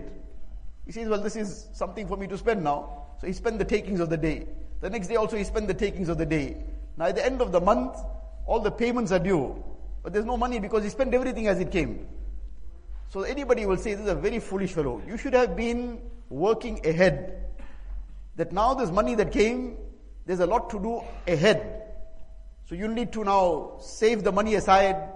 He 0.85 0.91
says, 0.91 1.07
well, 1.07 1.21
this 1.21 1.35
is 1.35 1.67
something 1.73 2.07
for 2.07 2.17
me 2.17 2.27
to 2.27 2.37
spend 2.37 2.63
now. 2.63 3.05
So 3.19 3.27
he 3.27 3.33
spent 3.33 3.59
the 3.59 3.65
takings 3.65 3.99
of 3.99 4.09
the 4.09 4.17
day. 4.17 4.47
The 4.79 4.89
next 4.89 5.07
day 5.07 5.15
also 5.15 5.37
he 5.37 5.43
spent 5.43 5.67
the 5.67 5.73
takings 5.73 6.09
of 6.09 6.17
the 6.17 6.25
day. 6.25 6.57
Now 6.97 7.05
at 7.05 7.15
the 7.15 7.25
end 7.25 7.41
of 7.41 7.51
the 7.51 7.61
month, 7.61 7.97
all 8.45 8.59
the 8.59 8.71
payments 8.71 9.11
are 9.11 9.19
due. 9.19 9.63
But 10.06 10.12
there's 10.12 10.24
no 10.24 10.36
money 10.36 10.60
because 10.60 10.84
he 10.84 10.90
spent 10.90 11.12
everything 11.14 11.48
as 11.48 11.58
it 11.58 11.72
came. 11.72 12.06
So 13.08 13.22
anybody 13.22 13.66
will 13.66 13.76
say, 13.76 13.94
this 13.94 14.02
is 14.02 14.08
a 14.08 14.14
very 14.14 14.38
foolish 14.38 14.70
fellow. 14.70 15.02
You 15.04 15.16
should 15.16 15.32
have 15.32 15.56
been 15.56 16.00
working 16.28 16.86
ahead. 16.86 17.44
That 18.36 18.52
now 18.52 18.74
this 18.74 18.92
money 18.92 19.16
that 19.16 19.32
came, 19.32 19.76
there's 20.24 20.38
a 20.38 20.46
lot 20.46 20.70
to 20.70 20.78
do 20.78 21.00
ahead. 21.26 21.82
So 22.68 22.76
you 22.76 22.86
need 22.86 23.12
to 23.14 23.24
now 23.24 23.78
save 23.80 24.22
the 24.22 24.30
money 24.30 24.54
aside, 24.54 25.08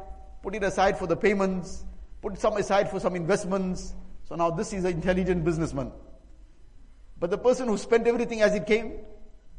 put 0.43 0.57
it 0.57 0.65
aside 0.65 0.99
for 0.99 1.07
the 1.07 1.17
payments, 1.17 1.85
put 2.21 2.41
some 2.41 2.57
aside 2.57 2.91
for 2.91 2.99
some 2.99 3.15
investments. 3.15 3.95
So 4.25 4.35
now 4.35 4.51
this 4.51 4.73
is 4.73 4.85
an 4.85 4.91
intelligent 4.91 5.45
businessman. 5.45 5.93
But 7.21 7.31
the 7.31 7.39
person 7.39 7.69
who 7.69 7.79
spent 7.79 8.09
everything 8.09 8.43
as 8.43 8.57
it 8.57 8.67
came, 8.67 8.95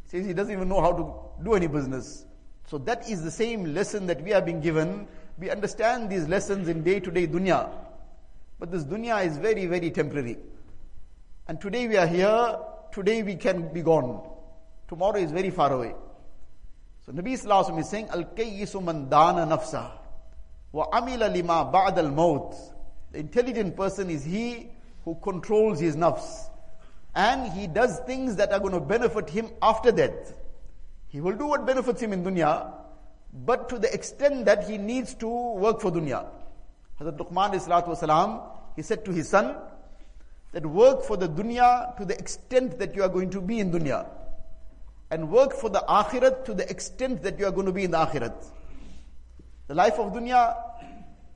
says 0.07 0.25
he 0.25 0.33
doesn't 0.33 0.51
even 0.51 0.67
know 0.67 0.81
how 0.81 0.91
to 0.91 1.41
do 1.45 1.53
any 1.53 1.67
business. 1.67 2.25
So 2.67 2.77
that 2.79 3.09
is 3.09 3.23
the 3.23 3.31
same 3.31 3.73
lesson 3.73 4.07
that 4.07 4.21
we 4.21 4.33
are 4.33 4.41
being 4.41 4.59
given. 4.59 5.07
We 5.41 5.49
understand 5.49 6.11
these 6.11 6.27
lessons 6.27 6.67
in 6.67 6.83
day 6.83 6.99
to 6.99 7.09
day 7.09 7.25
dunya. 7.25 7.67
But 8.59 8.71
this 8.71 8.83
dunya 8.83 9.25
is 9.25 9.37
very, 9.37 9.65
very 9.65 9.89
temporary. 9.89 10.37
And 11.47 11.59
today 11.59 11.87
we 11.87 11.97
are 11.97 12.05
here, 12.05 12.59
today 12.91 13.23
we 13.23 13.35
can 13.37 13.73
be 13.73 13.81
gone. 13.81 14.21
Tomorrow 14.87 15.17
is 15.17 15.31
very 15.31 15.49
far 15.49 15.73
away. 15.73 15.95
So 17.07 17.11
Nabi 17.11 17.33
Sallallahu 17.33 17.79
is 17.79 17.89
saying, 17.89 18.09
Al-Kayyisu 18.09 18.83
man 18.83 19.09
dana 19.09 19.47
nafsa 19.47 19.89
wa 20.71 20.87
amila 20.91 21.33
lima 21.33 21.67
ba'd 21.73 21.97
al-maut. 21.97 22.55
The 23.11 23.17
intelligent 23.17 23.75
person 23.75 24.11
is 24.11 24.23
he 24.23 24.69
who 25.05 25.15
controls 25.23 25.79
his 25.79 25.95
nafs 25.95 26.49
and 27.15 27.51
he 27.51 27.65
does 27.65 27.99
things 28.01 28.35
that 28.35 28.53
are 28.53 28.59
going 28.59 28.73
to 28.73 28.79
benefit 28.79 29.27
him 29.27 29.49
after 29.59 29.91
death. 29.91 30.35
He 31.07 31.19
will 31.19 31.33
do 31.33 31.47
what 31.47 31.65
benefits 31.65 31.99
him 31.99 32.13
in 32.13 32.23
dunya, 32.23 32.71
but 33.33 33.69
to 33.69 33.79
the 33.79 33.93
extent 33.93 34.45
that 34.45 34.67
he 34.67 34.77
needs 34.77 35.13
to 35.15 35.27
work 35.27 35.79
for 35.79 35.91
dunya. 35.91 36.25
Hazrat 36.99 37.17
Luqman 37.17 37.51
wasalam, 37.53 38.43
he 38.75 38.81
said 38.81 39.05
to 39.05 39.11
his 39.11 39.29
son, 39.29 39.55
that 40.51 40.65
work 40.65 41.03
for 41.03 41.15
the 41.15 41.29
dunya 41.29 41.95
to 41.97 42.05
the 42.05 42.17
extent 42.17 42.77
that 42.79 42.95
you 42.95 43.03
are 43.03 43.09
going 43.09 43.29
to 43.29 43.39
be 43.41 43.59
in 43.59 43.71
dunya. 43.71 44.05
and 45.11 45.29
work 45.29 45.53
for 45.53 45.69
the 45.69 45.83
akhirat 45.87 46.45
to 46.45 46.53
the 46.53 46.67
extent 46.69 47.21
that 47.21 47.37
you 47.37 47.45
are 47.45 47.51
going 47.51 47.65
to 47.65 47.73
be 47.73 47.83
in 47.83 47.91
the 47.91 47.97
akhirat. 47.97 48.33
The 49.67 49.75
life 49.75 49.99
of 49.99 50.13
dunya, 50.13 50.55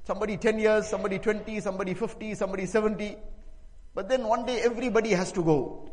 somebody 0.06 0.38
10 0.38 0.60
years, 0.60 0.88
somebody 0.88 1.20
20, 1.20 1.60
somebody 1.60 1.94
50, 1.94 2.36
somebody 2.36 2.66
70. 2.66 3.18
But 3.94 4.08
then 4.08 4.24
one 4.24 4.46
day 4.46 4.62
everybody 4.62 5.12
has 5.12 5.32
to 5.34 5.44
go. 5.44 5.90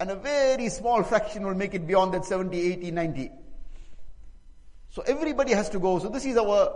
And 0.00 0.10
a 0.10 0.16
very 0.16 0.70
small 0.70 1.02
fraction 1.02 1.46
will 1.46 1.54
make 1.54 1.74
it 1.74 1.86
beyond 1.86 2.14
that 2.14 2.24
70, 2.24 2.72
80, 2.72 2.90
90. 2.92 3.30
So 4.90 5.02
everybody 5.02 5.52
has 5.52 5.68
to 5.70 5.78
go. 5.78 5.98
So 5.98 6.08
this 6.08 6.24
is 6.24 6.36
our, 6.36 6.74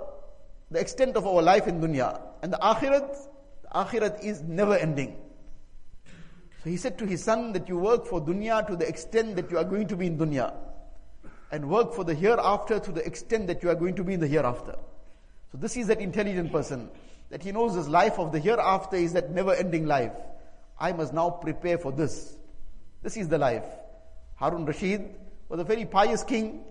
the 0.70 0.80
extent 0.80 1.16
of 1.16 1.26
our 1.26 1.42
life 1.42 1.66
in 1.66 1.80
dunya. 1.80 2.20
And 2.42 2.52
the 2.52 2.58
akhirat, 2.58 3.16
the 3.62 3.68
akhirat 3.74 4.24
is 4.24 4.42
never 4.42 4.76
ending. 4.76 5.16
So 6.62 6.70
he 6.70 6.76
said 6.76 6.98
to 6.98 7.06
his 7.06 7.24
son 7.24 7.52
that 7.54 7.68
you 7.68 7.78
work 7.78 8.06
for 8.06 8.20
dunya 8.20 8.66
to 8.68 8.76
the 8.76 8.86
extent 8.86 9.36
that 9.36 9.50
you 9.50 9.58
are 9.58 9.64
going 9.64 9.88
to 9.88 9.96
be 9.96 10.06
in 10.06 10.18
dunya. 10.18 10.54
And 11.50 11.68
work 11.68 11.92
for 11.94 12.04
the 12.04 12.14
hereafter 12.14 12.80
to 12.80 12.92
the 12.92 13.04
extent 13.04 13.46
that 13.48 13.62
you 13.62 13.68
are 13.68 13.74
going 13.74 13.94
to 13.96 14.04
be 14.04 14.14
in 14.14 14.20
the 14.20 14.28
hereafter. 14.28 14.76
So 15.50 15.58
this 15.58 15.76
is 15.76 15.88
that 15.88 16.00
intelligent 16.00 16.52
person. 16.52 16.88
That 17.30 17.42
he 17.42 17.52
knows 17.52 17.74
his 17.74 17.88
life 17.88 18.18
of 18.18 18.30
the 18.32 18.38
hereafter 18.38 18.96
is 18.96 19.14
that 19.14 19.30
never 19.30 19.54
ending 19.54 19.86
life. 19.86 20.12
I 20.78 20.92
must 20.92 21.12
now 21.12 21.30
prepare 21.30 21.78
for 21.78 21.92
this. 21.92 22.36
This 23.02 23.16
is 23.16 23.28
the 23.28 23.38
life. 23.38 23.64
Harun 24.36 24.64
Rashid 24.64 25.14
was 25.48 25.60
a 25.60 25.64
very 25.64 25.84
pious 25.84 26.22
king. 26.22 26.64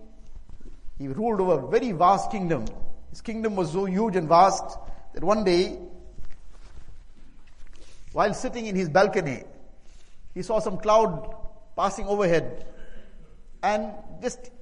He 1.02 1.08
ruled 1.08 1.40
over 1.40 1.66
a 1.66 1.68
very 1.68 1.90
vast 1.90 2.30
kingdom. 2.30 2.64
His 3.10 3.20
kingdom 3.20 3.56
was 3.56 3.72
so 3.72 3.86
huge 3.86 4.14
and 4.14 4.28
vast 4.28 4.78
that 5.14 5.24
one 5.24 5.42
day, 5.42 5.76
while 8.12 8.32
sitting 8.34 8.66
in 8.66 8.76
his 8.76 8.88
balcony, 8.88 9.42
he 10.32 10.42
saw 10.42 10.60
some 10.60 10.78
cloud 10.78 11.34
passing 11.74 12.06
overhead. 12.06 12.66
And 13.64 13.90
just 14.22 14.52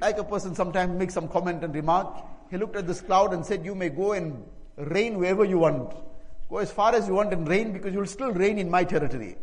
like 0.00 0.16
a 0.16 0.22
person 0.22 0.54
sometimes 0.54 0.96
makes 0.96 1.12
some 1.12 1.26
comment 1.26 1.64
and 1.64 1.74
remark, 1.74 2.22
he 2.52 2.56
looked 2.56 2.76
at 2.76 2.86
this 2.86 3.00
cloud 3.00 3.34
and 3.34 3.44
said, 3.44 3.64
You 3.64 3.74
may 3.74 3.88
go 3.88 4.12
and 4.12 4.44
rain 4.76 5.18
wherever 5.18 5.44
you 5.44 5.58
want. 5.58 5.92
Go 6.50 6.58
as 6.58 6.70
far 6.70 6.94
as 6.94 7.08
you 7.08 7.14
want 7.14 7.32
and 7.32 7.48
rain 7.48 7.72
because 7.72 7.92
you 7.92 7.98
will 7.98 8.06
still 8.06 8.30
rain 8.30 8.60
in 8.60 8.70
my 8.70 8.84
territory. 8.84 9.36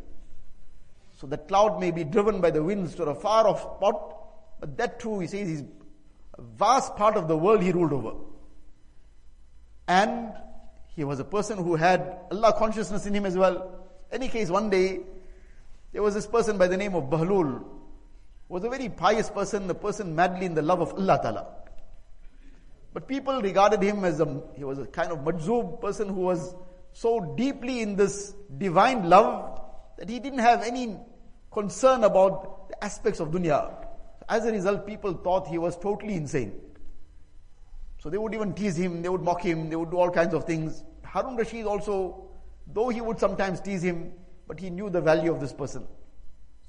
So 1.18 1.28
the 1.28 1.40
cloud 1.40 1.82
may 1.82 1.92
be 1.92 2.06
driven 2.06 2.40
by 2.40 2.52
the 2.52 2.64
winds 2.64 2.96
to 2.96 3.04
a 3.04 3.16
far 3.16 3.50
off 3.50 3.60
spot, 3.60 4.18
but 4.62 4.78
that 4.78 4.98
too, 4.98 5.20
he 5.20 5.28
says, 5.28 5.50
is 5.50 5.64
vast 6.40 6.96
part 6.96 7.18
of 7.18 7.28
the 7.28 7.38
world 7.38 7.62
he 7.62 7.72
ruled 7.72 7.94
over. 7.94 8.14
And 9.88 10.34
he 10.96 11.04
was 11.04 11.20
a 11.20 11.24
person 11.24 11.58
who 11.58 11.76
had 11.76 12.20
Allah 12.32 12.54
consciousness 12.58 13.06
in 13.06 13.14
him 13.14 13.26
as 13.26 13.38
well. 13.38 13.88
Any 14.12 14.28
case, 14.28 14.50
one 14.50 14.70
day 14.70 15.02
there 15.92 16.02
was 16.02 16.14
this 16.14 16.28
person 16.28 16.58
by 16.58 16.68
the 16.68 16.78
name 16.78 16.96
of 16.96 17.06
Bahlul, 17.06 17.64
was 18.48 18.64
a 18.64 18.70
very 18.70 18.90
pious 18.90 19.30
person, 19.30 19.68
the 19.68 19.76
person 19.76 20.16
madly 20.16 20.46
in 20.46 20.54
the 20.54 20.62
love 20.62 20.82
of 20.82 20.94
Allah 20.94 21.20
Ta'ala. 21.22 21.48
But 22.94 23.08
people 23.08 23.42
regarded 23.42 23.82
him 23.82 24.04
as 24.04 24.20
a, 24.20 24.42
he 24.56 24.66
was 24.66 24.80
a 24.80 24.86
kind 24.86 25.12
of 25.12 25.20
majzub 25.20 25.80
person 25.80 26.10
who 26.10 26.22
was 26.22 26.54
so 26.92 27.34
deeply 27.38 27.82
in 27.82 27.96
this 27.96 28.34
divine 28.58 29.10
love 29.10 29.62
that 29.98 30.10
he 30.10 30.20
didn't 30.20 30.40
have 30.40 30.64
any 30.64 30.98
concern 31.52 32.04
about 32.04 32.70
the 32.70 32.84
aspects 32.84 33.20
of 33.22 33.30
dunya. 33.30 33.86
As 34.32 34.46
a 34.46 34.52
result, 34.52 34.88
people 34.88 35.14
thought 35.14 35.48
he 35.48 35.58
was 35.58 35.76
totally 35.76 36.16
insane. 36.16 36.54
So 38.00 38.10
they 38.10 38.18
would 38.18 38.34
even 38.34 38.54
tease 38.54 38.78
him, 38.78 39.02
they 39.02 39.10
would 39.10 39.22
mock 39.22 39.42
him, 39.42 39.70
they 39.70 39.76
would 39.76 39.92
do 39.92 39.98
all 39.98 40.10
kinds 40.10 40.34
of 40.34 40.46
things. 40.46 40.86
Harun 41.04 41.36
Rashid 41.36 41.66
also, 41.66 42.30
though 42.66 42.88
he 42.88 43.02
would 43.02 43.20
sometimes 43.20 43.60
tease 43.60 43.84
him, 43.84 44.14
but 44.48 44.58
he 44.58 44.70
knew 44.70 44.90
the 44.90 45.02
value 45.02 45.34
of 45.34 45.42
this 45.42 45.52
person. 45.52 45.86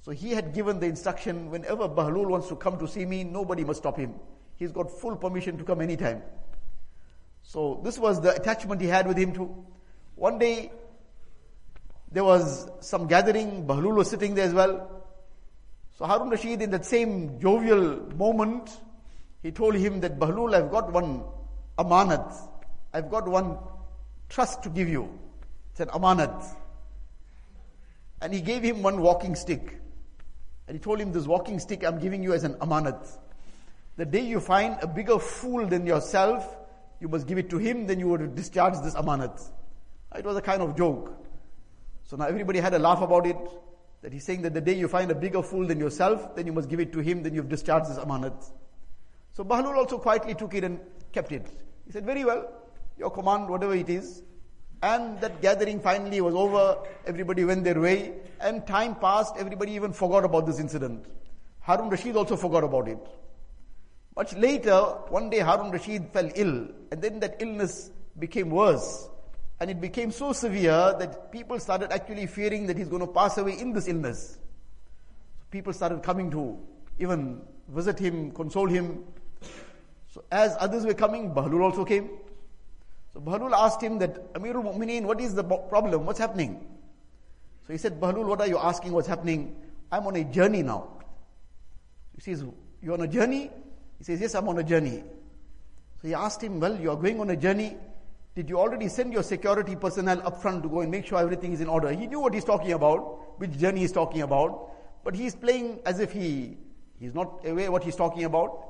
So 0.00 0.10
he 0.10 0.32
had 0.32 0.52
given 0.52 0.80
the 0.80 0.86
instruction 0.86 1.52
whenever 1.52 1.88
Bahlul 1.88 2.26
wants 2.26 2.48
to 2.48 2.56
come 2.56 2.80
to 2.80 2.88
see 2.88 3.06
me, 3.06 3.22
nobody 3.22 3.62
must 3.62 3.78
stop 3.78 3.96
him. 3.96 4.14
He's 4.56 4.72
got 4.72 4.90
full 4.90 5.14
permission 5.14 5.56
to 5.58 5.62
come 5.62 5.80
anytime. 5.80 6.20
So 7.44 7.80
this 7.84 7.96
was 7.96 8.20
the 8.20 8.34
attachment 8.34 8.80
he 8.80 8.88
had 8.88 9.06
with 9.06 9.16
him 9.16 9.32
too. 9.32 9.64
One 10.16 10.36
day, 10.36 10.72
there 12.10 12.24
was 12.24 12.68
some 12.80 13.06
gathering, 13.06 13.68
Bahlul 13.68 13.94
was 13.94 14.10
sitting 14.10 14.34
there 14.34 14.46
as 14.46 14.52
well. 14.52 15.01
So 15.94 16.06
Harun 16.06 16.30
Rashid, 16.30 16.62
in 16.62 16.70
that 16.70 16.86
same 16.86 17.38
jovial 17.40 18.12
moment, 18.16 18.70
he 19.42 19.50
told 19.50 19.74
him 19.74 20.00
that 20.00 20.18
Bahlul, 20.18 20.54
I've 20.54 20.70
got 20.70 20.92
one 20.92 21.22
amanat. 21.78 22.34
I've 22.92 23.10
got 23.10 23.26
one 23.26 23.58
trust 24.28 24.62
to 24.62 24.68
give 24.68 24.88
you. 24.88 25.18
It's 25.72 25.80
an 25.80 25.88
amanat. 25.88 26.44
And 28.20 28.32
he 28.32 28.40
gave 28.40 28.62
him 28.62 28.82
one 28.82 29.00
walking 29.00 29.34
stick. 29.34 29.80
And 30.68 30.76
he 30.76 30.80
told 30.80 31.00
him, 31.00 31.12
This 31.12 31.26
walking 31.26 31.58
stick 31.58 31.84
I'm 31.84 31.98
giving 31.98 32.22
you 32.22 32.32
as 32.32 32.44
an 32.44 32.54
amanat. 32.54 33.08
The 33.96 34.06
day 34.06 34.20
you 34.20 34.40
find 34.40 34.78
a 34.80 34.86
bigger 34.86 35.18
fool 35.18 35.66
than 35.66 35.86
yourself, 35.86 36.56
you 37.00 37.08
must 37.08 37.26
give 37.26 37.36
it 37.36 37.50
to 37.50 37.58
him, 37.58 37.86
then 37.86 37.98
you 37.98 38.08
would 38.08 38.34
discharge 38.34 38.74
this 38.82 38.94
amanat. 38.94 39.42
It 40.16 40.24
was 40.24 40.36
a 40.36 40.42
kind 40.42 40.62
of 40.62 40.76
joke. 40.76 41.12
So 42.04 42.16
now 42.16 42.26
everybody 42.26 42.60
had 42.60 42.74
a 42.74 42.78
laugh 42.78 43.02
about 43.02 43.26
it. 43.26 43.36
That 44.02 44.12
he's 44.12 44.24
saying 44.24 44.42
that 44.42 44.52
the 44.52 44.60
day 44.60 44.74
you 44.74 44.88
find 44.88 45.10
a 45.10 45.14
bigger 45.14 45.42
fool 45.42 45.66
than 45.66 45.78
yourself, 45.78 46.34
then 46.34 46.46
you 46.46 46.52
must 46.52 46.68
give 46.68 46.80
it 46.80 46.92
to 46.92 46.98
him, 46.98 47.22
then 47.22 47.34
you've 47.34 47.48
discharged 47.48 47.88
this 47.88 47.98
amanat. 47.98 48.50
So 49.32 49.44
Bahlul 49.44 49.76
also 49.76 49.98
quietly 49.98 50.34
took 50.34 50.54
it 50.54 50.64
and 50.64 50.80
kept 51.12 51.32
it. 51.32 51.46
He 51.86 51.92
said, 51.92 52.04
Very 52.04 52.24
well, 52.24 52.52
your 52.98 53.10
command, 53.10 53.48
whatever 53.48 53.74
it 53.74 53.88
is, 53.88 54.22
and 54.82 55.20
that 55.20 55.40
gathering 55.40 55.80
finally 55.80 56.20
was 56.20 56.34
over, 56.34 56.78
everybody 57.06 57.44
went 57.44 57.62
their 57.62 57.80
way, 57.80 58.14
and 58.40 58.66
time 58.66 58.96
passed, 58.96 59.34
everybody 59.38 59.72
even 59.72 59.92
forgot 59.92 60.24
about 60.24 60.46
this 60.46 60.58
incident. 60.58 61.06
Harun 61.60 61.88
Rashid 61.88 62.16
also 62.16 62.36
forgot 62.36 62.64
about 62.64 62.88
it. 62.88 62.98
Much 64.16 64.34
later, 64.34 64.78
one 65.08 65.30
day 65.30 65.38
Harun 65.38 65.70
Rashid 65.70 66.08
fell 66.12 66.28
ill, 66.34 66.68
and 66.90 67.00
then 67.00 67.20
that 67.20 67.36
illness 67.40 67.90
became 68.18 68.50
worse. 68.50 69.08
And 69.62 69.70
it 69.70 69.80
became 69.80 70.10
so 70.10 70.32
severe 70.32 70.92
that 70.98 71.30
people 71.30 71.56
started 71.60 71.92
actually 71.92 72.26
fearing 72.26 72.66
that 72.66 72.76
he's 72.76 72.88
going 72.88 73.06
to 73.06 73.06
pass 73.06 73.38
away 73.38 73.60
in 73.60 73.72
this 73.72 73.86
illness. 73.86 74.36
So 75.38 75.44
people 75.52 75.72
started 75.72 76.02
coming 76.02 76.32
to 76.32 76.58
even 76.98 77.40
visit 77.68 77.96
him, 77.96 78.32
console 78.32 78.66
him. 78.66 79.04
So 80.12 80.24
as 80.32 80.56
others 80.58 80.84
were 80.84 80.94
coming, 80.94 81.32
Bahlul 81.32 81.62
also 81.62 81.84
came. 81.84 82.10
So 83.14 83.20
Bahlul 83.20 83.52
asked 83.52 83.80
him 83.80 84.00
that, 84.00 84.34
Amirul 84.34 84.64
Mu'mineen, 84.64 85.04
what 85.04 85.20
is 85.20 85.32
the 85.32 85.44
problem? 85.44 86.06
What's 86.06 86.18
happening? 86.18 86.66
So 87.64 87.72
he 87.72 87.78
said, 87.78 88.00
Bahlul, 88.00 88.24
what 88.24 88.40
are 88.40 88.48
you 88.48 88.58
asking? 88.58 88.90
What's 88.90 89.06
happening? 89.06 89.54
I'm 89.92 90.04
on 90.08 90.16
a 90.16 90.24
journey 90.24 90.64
now. 90.64 90.88
He 92.16 92.20
says, 92.20 92.44
You're 92.82 92.94
on 92.94 93.02
a 93.02 93.06
journey? 93.06 93.48
He 93.98 94.04
says, 94.04 94.20
Yes, 94.20 94.34
I'm 94.34 94.48
on 94.48 94.58
a 94.58 94.64
journey. 94.64 95.04
So 96.00 96.08
he 96.08 96.14
asked 96.14 96.42
him, 96.42 96.58
Well, 96.58 96.80
you 96.80 96.90
are 96.90 96.96
going 96.96 97.20
on 97.20 97.30
a 97.30 97.36
journey. 97.36 97.76
Did 98.34 98.48
you 98.48 98.58
already 98.58 98.88
send 98.88 99.12
your 99.12 99.22
security 99.22 99.76
personnel 99.76 100.26
up 100.26 100.40
front 100.40 100.62
to 100.62 100.68
go 100.68 100.80
and 100.80 100.90
make 100.90 101.06
sure 101.06 101.18
everything 101.18 101.52
is 101.52 101.60
in 101.60 101.68
order? 101.68 101.92
He 101.92 102.06
knew 102.06 102.20
what 102.20 102.32
he's 102.32 102.44
talking 102.44 102.72
about, 102.72 103.38
which 103.38 103.58
journey 103.58 103.80
he's 103.80 103.92
talking 103.92 104.22
about, 104.22 104.70
but 105.04 105.14
he's 105.14 105.34
playing 105.34 105.80
as 105.84 106.00
if 106.00 106.12
he 106.12 106.56
he's 106.98 107.14
not 107.14 107.46
aware 107.46 107.70
what 107.70 107.84
he's 107.84 107.96
talking 107.96 108.24
about. 108.24 108.68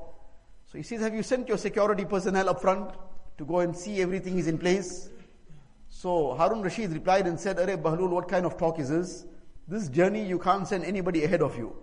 So 0.71 0.77
he 0.77 0.83
says, 0.83 1.01
Have 1.01 1.13
you 1.13 1.23
sent 1.23 1.47
your 1.47 1.57
security 1.57 2.03
personnel 2.03 2.49
up 2.49 2.61
front? 2.61 2.93
to 3.37 3.45
go 3.45 3.59
and 3.59 3.75
see 3.75 4.01
everything 4.01 4.37
is 4.37 4.47
in 4.47 4.57
place. 4.57 5.09
So 5.89 6.35
Harun 6.35 6.61
Rashid 6.61 6.91
replied 6.91 7.27
and 7.27 7.39
said, 7.39 7.59
Are 7.59 7.77
Bahlul, 7.77 8.09
what 8.09 8.27
kind 8.27 8.45
of 8.45 8.57
talk 8.57 8.79
is 8.79 8.89
this? 8.89 9.25
This 9.67 9.89
journey 9.89 10.25
you 10.25 10.39
can't 10.39 10.67
send 10.67 10.83
anybody 10.83 11.23
ahead 11.23 11.41
of 11.41 11.57
you. 11.57 11.75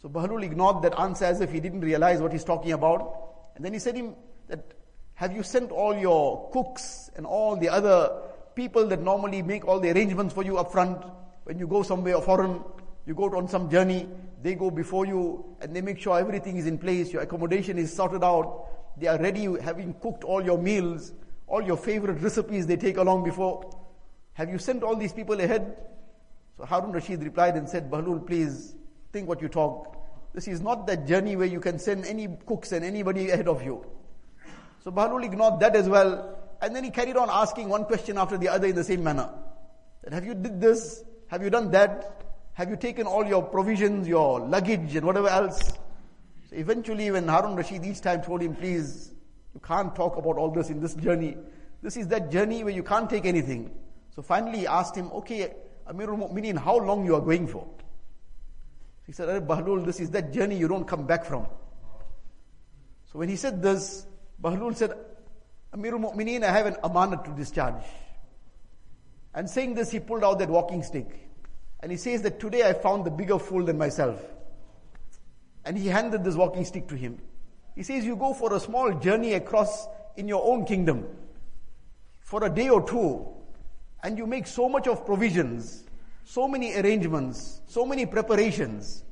So 0.00 0.08
Bahlul 0.08 0.42
ignored 0.42 0.82
that 0.82 0.98
answer 0.98 1.24
as 1.24 1.40
if 1.40 1.50
he 1.50 1.60
didn't 1.60 1.80
realize 1.80 2.20
what 2.20 2.32
he's 2.32 2.44
talking 2.44 2.72
about. 2.72 3.52
And 3.56 3.64
then 3.64 3.72
he 3.72 3.78
said 3.78 3.96
him 3.96 4.14
that 4.48 4.72
have 5.16 5.34
you 5.34 5.42
sent 5.42 5.72
all 5.72 5.96
your 5.96 6.50
cooks 6.52 7.10
and 7.16 7.24
all 7.26 7.56
the 7.56 7.70
other 7.70 8.22
people 8.54 8.86
that 8.86 9.02
normally 9.02 9.40
make 9.42 9.66
all 9.66 9.80
the 9.80 9.90
arrangements 9.90 10.34
for 10.34 10.44
you 10.44 10.58
up 10.58 10.70
front 10.70 11.02
when 11.44 11.58
you 11.58 11.66
go 11.66 11.82
somewhere 11.82 12.16
or 12.16 12.22
foreign, 12.22 12.62
you 13.06 13.14
go 13.14 13.24
on 13.34 13.48
some 13.48 13.70
journey, 13.70 14.06
they 14.42 14.54
go 14.54 14.70
before 14.70 15.06
you 15.06 15.56
and 15.60 15.74
they 15.74 15.80
make 15.80 15.98
sure 15.98 16.18
everything 16.18 16.58
is 16.58 16.66
in 16.66 16.76
place, 16.76 17.12
your 17.12 17.22
accommodation 17.22 17.78
is 17.78 17.90
sorted 17.92 18.22
out, 18.22 18.68
they 18.98 19.06
are 19.06 19.18
ready, 19.18 19.44
having 19.60 19.94
cooked 19.94 20.22
all 20.22 20.44
your 20.44 20.58
meals, 20.58 21.12
all 21.46 21.62
your 21.62 21.78
favorite 21.78 22.20
recipes 22.20 22.66
they 22.66 22.76
take 22.76 22.98
along 22.98 23.24
before. 23.24 23.70
Have 24.34 24.50
you 24.50 24.58
sent 24.58 24.82
all 24.82 24.96
these 24.96 25.14
people 25.14 25.40
ahead? 25.40 25.76
So 26.58 26.66
Harun 26.66 26.92
Rashid 26.92 27.22
replied 27.22 27.56
and 27.56 27.66
said, 27.66 27.90
Bahlul, 27.90 28.26
please 28.26 28.74
think 29.12 29.28
what 29.28 29.40
you 29.40 29.48
talk. 29.48 29.96
This 30.34 30.46
is 30.46 30.60
not 30.60 30.86
that 30.88 31.06
journey 31.06 31.36
where 31.36 31.46
you 31.46 31.60
can 31.60 31.78
send 31.78 32.04
any 32.04 32.28
cooks 32.44 32.72
and 32.72 32.84
anybody 32.84 33.30
ahead 33.30 33.48
of 33.48 33.62
you. 33.62 33.82
So 34.86 34.92
Bahlul 34.92 35.24
ignored 35.24 35.58
that 35.58 35.74
as 35.74 35.88
well. 35.88 36.38
And 36.62 36.76
then 36.76 36.84
he 36.84 36.90
carried 36.90 37.16
on 37.16 37.28
asking 37.28 37.68
one 37.68 37.86
question 37.86 38.16
after 38.16 38.38
the 38.38 38.48
other 38.48 38.68
in 38.68 38.76
the 38.76 38.84
same 38.84 39.02
manner. 39.02 39.28
That 40.04 40.12
have 40.12 40.24
you 40.24 40.32
did 40.32 40.60
this? 40.60 41.02
Have 41.26 41.42
you 41.42 41.50
done 41.50 41.72
that? 41.72 42.22
Have 42.52 42.70
you 42.70 42.76
taken 42.76 43.04
all 43.04 43.26
your 43.26 43.42
provisions, 43.42 44.06
your 44.06 44.38
luggage 44.38 44.94
and 44.94 45.04
whatever 45.04 45.26
else? 45.26 45.58
So 46.48 46.54
eventually, 46.54 47.10
when 47.10 47.26
Harun 47.26 47.56
Rashid 47.56 47.84
each 47.84 48.00
time 48.00 48.22
told 48.22 48.42
him, 48.42 48.54
please, 48.54 49.10
you 49.54 49.60
can't 49.60 49.92
talk 49.92 50.18
about 50.18 50.36
all 50.36 50.52
this 50.52 50.70
in 50.70 50.80
this 50.80 50.94
journey. 50.94 51.36
This 51.82 51.96
is 51.96 52.06
that 52.06 52.30
journey 52.30 52.62
where 52.62 52.72
you 52.72 52.84
can't 52.84 53.10
take 53.10 53.24
anything. 53.24 53.72
So 54.14 54.22
finally 54.22 54.60
he 54.60 54.66
asked 54.68 54.94
him, 54.94 55.10
okay, 55.10 55.52
Amirul 55.90 56.30
Mu'mineen, 56.30 56.56
how 56.56 56.78
long 56.78 57.04
you 57.04 57.16
are 57.16 57.20
going 57.20 57.48
for? 57.48 57.66
he 59.04 59.10
said, 59.10 59.48
Bahlul, 59.48 59.84
this 59.84 59.98
is 59.98 60.10
that 60.12 60.32
journey 60.32 60.56
you 60.56 60.68
don't 60.68 60.86
come 60.86 61.08
back 61.08 61.24
from. 61.24 61.44
So 63.10 63.18
when 63.18 63.28
he 63.28 63.34
said 63.34 63.60
this, 63.60 64.06
Bahlul 64.42 64.76
said, 64.76 64.92
Amirul 65.74 66.12
Mu'mineen, 66.12 66.42
I 66.44 66.52
have 66.52 66.66
an 66.66 66.76
amanat 66.84 67.24
to 67.24 67.30
discharge. 67.30 67.82
And 69.34 69.48
saying 69.48 69.74
this, 69.74 69.90
he 69.90 70.00
pulled 70.00 70.24
out 70.24 70.38
that 70.38 70.48
walking 70.48 70.82
stick. 70.82 71.28
And 71.80 71.92
he 71.92 71.98
says 71.98 72.22
that 72.22 72.40
today 72.40 72.62
I 72.68 72.72
found 72.72 73.04
the 73.04 73.10
bigger 73.10 73.38
fool 73.38 73.64
than 73.64 73.76
myself. 73.76 74.20
And 75.64 75.76
he 75.76 75.88
handed 75.88 76.24
this 76.24 76.34
walking 76.34 76.64
stick 76.64 76.88
to 76.88 76.94
him. 76.94 77.18
He 77.74 77.82
says, 77.82 78.04
You 78.04 78.16
go 78.16 78.32
for 78.32 78.54
a 78.54 78.60
small 78.60 78.94
journey 78.94 79.34
across 79.34 79.86
in 80.16 80.28
your 80.28 80.42
own 80.44 80.64
kingdom 80.64 81.06
for 82.20 82.42
a 82.42 82.50
day 82.50 82.68
or 82.68 82.82
two, 82.82 83.24
and 84.02 84.18
you 84.18 84.26
make 84.26 84.48
so 84.48 84.68
much 84.68 84.88
of 84.88 85.06
provisions, 85.06 85.84
so 86.24 86.48
many 86.48 86.74
arrangements, 86.74 87.60
so 87.66 87.86
many 87.86 88.04
preparations, 88.04 89.04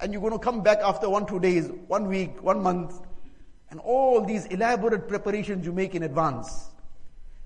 and 0.00 0.12
you're 0.12 0.22
going 0.22 0.32
to 0.32 0.38
come 0.38 0.62
back 0.62 0.78
after 0.78 1.10
one, 1.10 1.26
two 1.26 1.40
days, 1.40 1.68
one 1.88 2.06
week, 2.06 2.40
one 2.42 2.62
month, 2.62 3.00
and 3.70 3.80
all 3.80 4.24
these 4.24 4.46
elaborate 4.46 5.08
preparations 5.08 5.64
you 5.64 5.72
make 5.72 5.94
in 5.94 6.02
advance. 6.02 6.70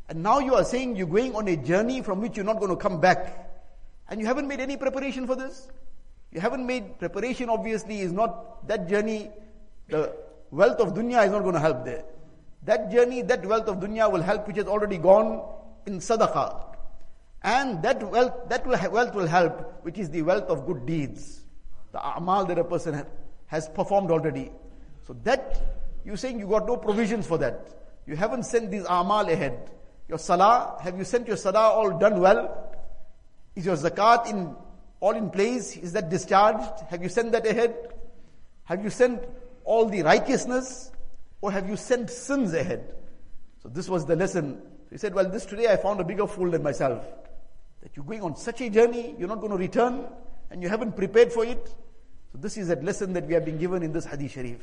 And 0.08 0.22
now 0.22 0.38
you 0.38 0.54
are 0.54 0.64
saying 0.64 0.96
you're 0.96 1.06
going 1.06 1.34
on 1.34 1.48
a 1.48 1.56
journey 1.56 2.02
from 2.02 2.20
which 2.20 2.36
you're 2.36 2.44
not 2.44 2.58
going 2.58 2.70
to 2.70 2.76
come 2.76 3.00
back. 3.00 3.50
And 4.08 4.20
you 4.20 4.26
haven't 4.26 4.48
made 4.48 4.60
any 4.60 4.76
preparation 4.76 5.26
for 5.26 5.34
this? 5.34 5.68
You 6.30 6.40
haven't 6.40 6.66
made 6.66 6.98
preparation, 6.98 7.48
obviously, 7.48 8.00
is 8.00 8.12
not 8.12 8.66
that 8.68 8.88
journey. 8.88 9.30
The 9.88 10.14
wealth 10.50 10.80
of 10.80 10.94
dunya 10.94 11.24
is 11.24 11.30
not 11.30 11.42
going 11.42 11.54
to 11.54 11.60
help 11.60 11.84
there. 11.84 12.04
That 12.64 12.90
journey, 12.90 13.22
that 13.22 13.44
wealth 13.44 13.68
of 13.68 13.76
dunya 13.76 14.10
will 14.10 14.22
help 14.22 14.46
which 14.46 14.56
has 14.56 14.66
already 14.66 14.98
gone 14.98 15.42
in 15.86 15.98
sadaqah. 15.98 16.74
And 17.42 17.82
that 17.82 18.02
wealth, 18.10 18.48
that 18.48 18.66
will, 18.66 18.78
wealth 18.90 19.14
will 19.14 19.26
help, 19.26 19.84
which 19.84 19.98
is 19.98 20.10
the 20.10 20.22
wealth 20.22 20.44
of 20.44 20.66
good 20.66 20.86
deeds. 20.86 21.42
The 21.92 22.16
amal 22.16 22.46
that 22.46 22.58
a 22.58 22.64
person 22.64 23.06
has 23.46 23.68
performed 23.68 24.10
already. 24.10 24.50
So 25.06 25.14
that, 25.24 25.73
you're 26.04 26.16
saying 26.16 26.38
you 26.38 26.46
got 26.46 26.66
no 26.66 26.76
provisions 26.76 27.26
for 27.26 27.38
that. 27.38 27.66
You 28.06 28.16
haven't 28.16 28.44
sent 28.44 28.70
these 28.70 28.84
amal 28.84 29.28
ahead. 29.28 29.70
Your 30.08 30.18
salah, 30.18 30.76
have 30.82 30.98
you 30.98 31.04
sent 31.04 31.26
your 31.26 31.36
salah 31.36 31.70
all 31.70 31.98
done 31.98 32.20
well? 32.20 32.76
Is 33.56 33.64
your 33.64 33.76
zakat 33.76 34.28
in 34.28 34.54
all 35.00 35.12
in 35.12 35.30
place? 35.30 35.76
Is 35.76 35.92
that 35.92 36.10
discharged? 36.10 36.80
Have 36.90 37.02
you 37.02 37.08
sent 37.08 37.32
that 37.32 37.46
ahead? 37.46 37.74
Have 38.64 38.84
you 38.84 38.90
sent 38.90 39.22
all 39.64 39.86
the 39.86 40.02
righteousness? 40.02 40.90
Or 41.40 41.52
have 41.52 41.68
you 41.68 41.76
sent 41.76 42.10
sins 42.10 42.52
ahead? 42.54 42.94
So 43.62 43.68
this 43.68 43.88
was 43.88 44.04
the 44.04 44.16
lesson. 44.16 44.60
He 44.90 44.98
said, 44.98 45.14
Well, 45.14 45.28
this 45.28 45.46
today 45.46 45.72
I 45.72 45.76
found 45.76 46.00
a 46.00 46.04
bigger 46.04 46.26
fool 46.26 46.50
than 46.50 46.62
myself. 46.62 47.04
That 47.82 47.96
you're 47.96 48.04
going 48.04 48.22
on 48.22 48.36
such 48.36 48.60
a 48.60 48.70
journey, 48.70 49.14
you're 49.18 49.28
not 49.28 49.40
going 49.40 49.52
to 49.52 49.58
return, 49.58 50.06
and 50.50 50.62
you 50.62 50.68
haven't 50.68 50.96
prepared 50.96 51.32
for 51.32 51.44
it. 51.44 51.74
So 52.32 52.38
this 52.38 52.56
is 52.56 52.68
that 52.68 52.82
lesson 52.82 53.12
that 53.14 53.26
we 53.26 53.34
have 53.34 53.44
been 53.44 53.58
given 53.58 53.82
in 53.82 53.92
this 53.92 54.04
hadith 54.04 54.32
sharif. 54.32 54.60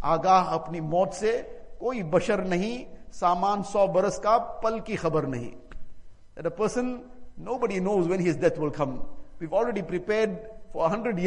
آگاہ 0.00 0.44
اپنی 0.52 0.80
موت 0.80 1.14
سے 1.14 1.42
کوئی 1.78 2.02
بشر 2.02 2.42
نہیں، 2.42 2.84
سامان 3.12 3.62
سو 3.62 3.86
برس 3.86 4.18
کا 4.18 4.38
پل 4.38 4.78
کی 4.80 4.96
خبر 4.96 5.22
نہیںت 5.22 6.60
ہنڈریڈ 10.90 11.20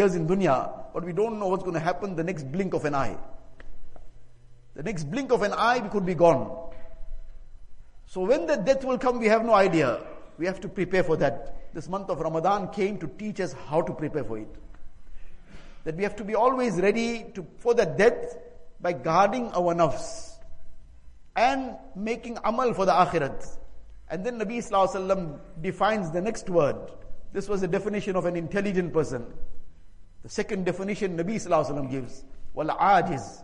gone. 6.15 6.66
So 8.07 8.21
when 8.21 8.47
the 8.47 8.55
death 8.55 8.83
will 8.83 8.97
come 8.97 9.19
we 9.19 9.27
have 9.27 9.45
no 9.45 9.53
idea 9.53 10.01
we 10.39 10.45
have 10.45 10.59
to 10.59 10.67
prepare 10.67 11.03
for 11.03 11.15
that 11.17 11.57
this 11.77 11.87
month 11.87 12.09
of 12.09 12.19
Ramadan 12.19 12.69
came 12.69 12.97
to 12.97 13.07
teach 13.07 13.39
us 13.39 13.53
how 13.53 13.83
to 13.83 13.93
prepare 13.93 14.23
for 14.23 14.39
it. 14.39 14.47
That 15.83 15.95
we 15.95 16.01
have 16.01 16.15
to 16.15 16.23
be 16.23 16.33
always 16.33 16.77
ready 16.77 17.25
to, 17.35 17.45
for 17.59 17.75
the 17.75 17.85
death 17.85 18.35
by 18.81 18.93
guarding 18.93 19.51
our 19.51 19.75
nafs 19.75 20.37
and 21.35 21.75
making 21.95 22.39
amal 22.43 22.73
for 22.73 22.87
the 22.87 22.93
akhirat. 22.93 23.57
And 24.09 24.25
then 24.25 24.39
Nabi 24.39 24.57
Sallallahu 24.57 25.39
defines 25.61 26.09
the 26.09 26.19
next 26.19 26.49
word. 26.49 26.77
This 27.31 27.47
was 27.47 27.61
the 27.61 27.67
definition 27.67 28.15
of 28.15 28.25
an 28.25 28.35
intelligent 28.35 28.91
person. 28.91 29.27
The 30.23 30.29
second 30.29 30.65
definition 30.65 31.15
Nabi 31.15 31.35
Sallallahu 31.35 31.91
gives, 31.91 32.23
wal 32.55 32.69
ajiz. 32.69 33.43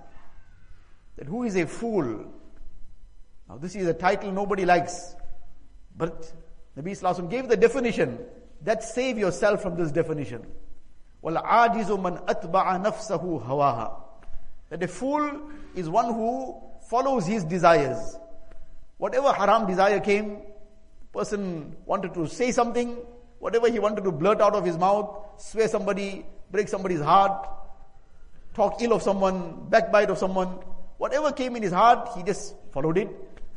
That 1.17 1.27
who 1.27 1.43
is 1.43 1.55
a 1.55 1.67
fool? 1.67 2.33
Now 3.48 3.56
this 3.56 3.74
is 3.74 3.87
a 3.87 3.94
title 3.94 4.32
nobody 4.32 4.64
likes. 4.64 5.14
But 5.96 6.32
Nabi 6.76 6.90
Sallallahu 6.92 7.30
gave 7.30 7.48
the 7.48 7.56
definition 7.56 8.18
that 8.62 8.82
save 8.84 9.18
yourself 9.18 9.62
from 9.62 9.76
this 9.76 9.90
definition. 9.90 10.46
وَالْعَاجِزُ 11.24 11.87
مَنْ 11.98 12.24
أَتْبَعَ 12.26 12.84
نَفْسَهُ 12.84 13.46
هَوَاهَا 13.46 14.00
That 14.70 14.82
a 14.82 14.88
fool 14.88 15.50
is 15.74 15.88
one 15.88 16.14
who 16.14 16.61
follows 16.88 17.26
his 17.26 17.44
desires. 17.44 18.18
Whatever 18.98 19.32
haram 19.32 19.66
desire 19.66 20.00
came, 20.00 20.38
person 21.12 21.76
wanted 21.87 22.14
to 22.14 22.26
say 22.28 22.52
something, 22.52 22.96
whatever 23.38 23.68
he 23.70 23.78
wanted 23.78 24.04
to 24.04 24.12
blurt 24.12 24.40
out 24.40 24.54
of 24.54 24.64
his 24.64 24.76
mouth, 24.76 25.24
swear 25.38 25.68
somebody, 25.68 26.24
break 26.50 26.68
somebody's 26.68 27.00
heart, 27.00 27.48
talk 28.54 28.80
ill 28.82 28.92
of 28.92 29.02
someone, 29.02 29.68
backbite 29.68 30.11
of 30.11 30.18
someone, 30.18 30.48
whatever 30.98 31.32
came 31.32 31.56
in 31.56 31.62
his 31.62 31.72
heart, 31.72 32.11
he 32.16 32.22
just 32.22 32.54
followed 32.72 32.98
it. 32.98 33.08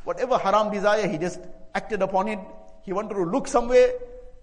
Whatever 0.07 0.37
haram 0.37 0.71
desire, 0.71 1.05
he 1.05 1.17
just 1.17 1.41
acted 1.75 2.01
upon 2.01 2.29
it. 2.29 2.39
He 2.83 2.93
wanted 2.93 3.15
to 3.15 3.23
look 3.23 3.45
somewhere, 3.45 3.89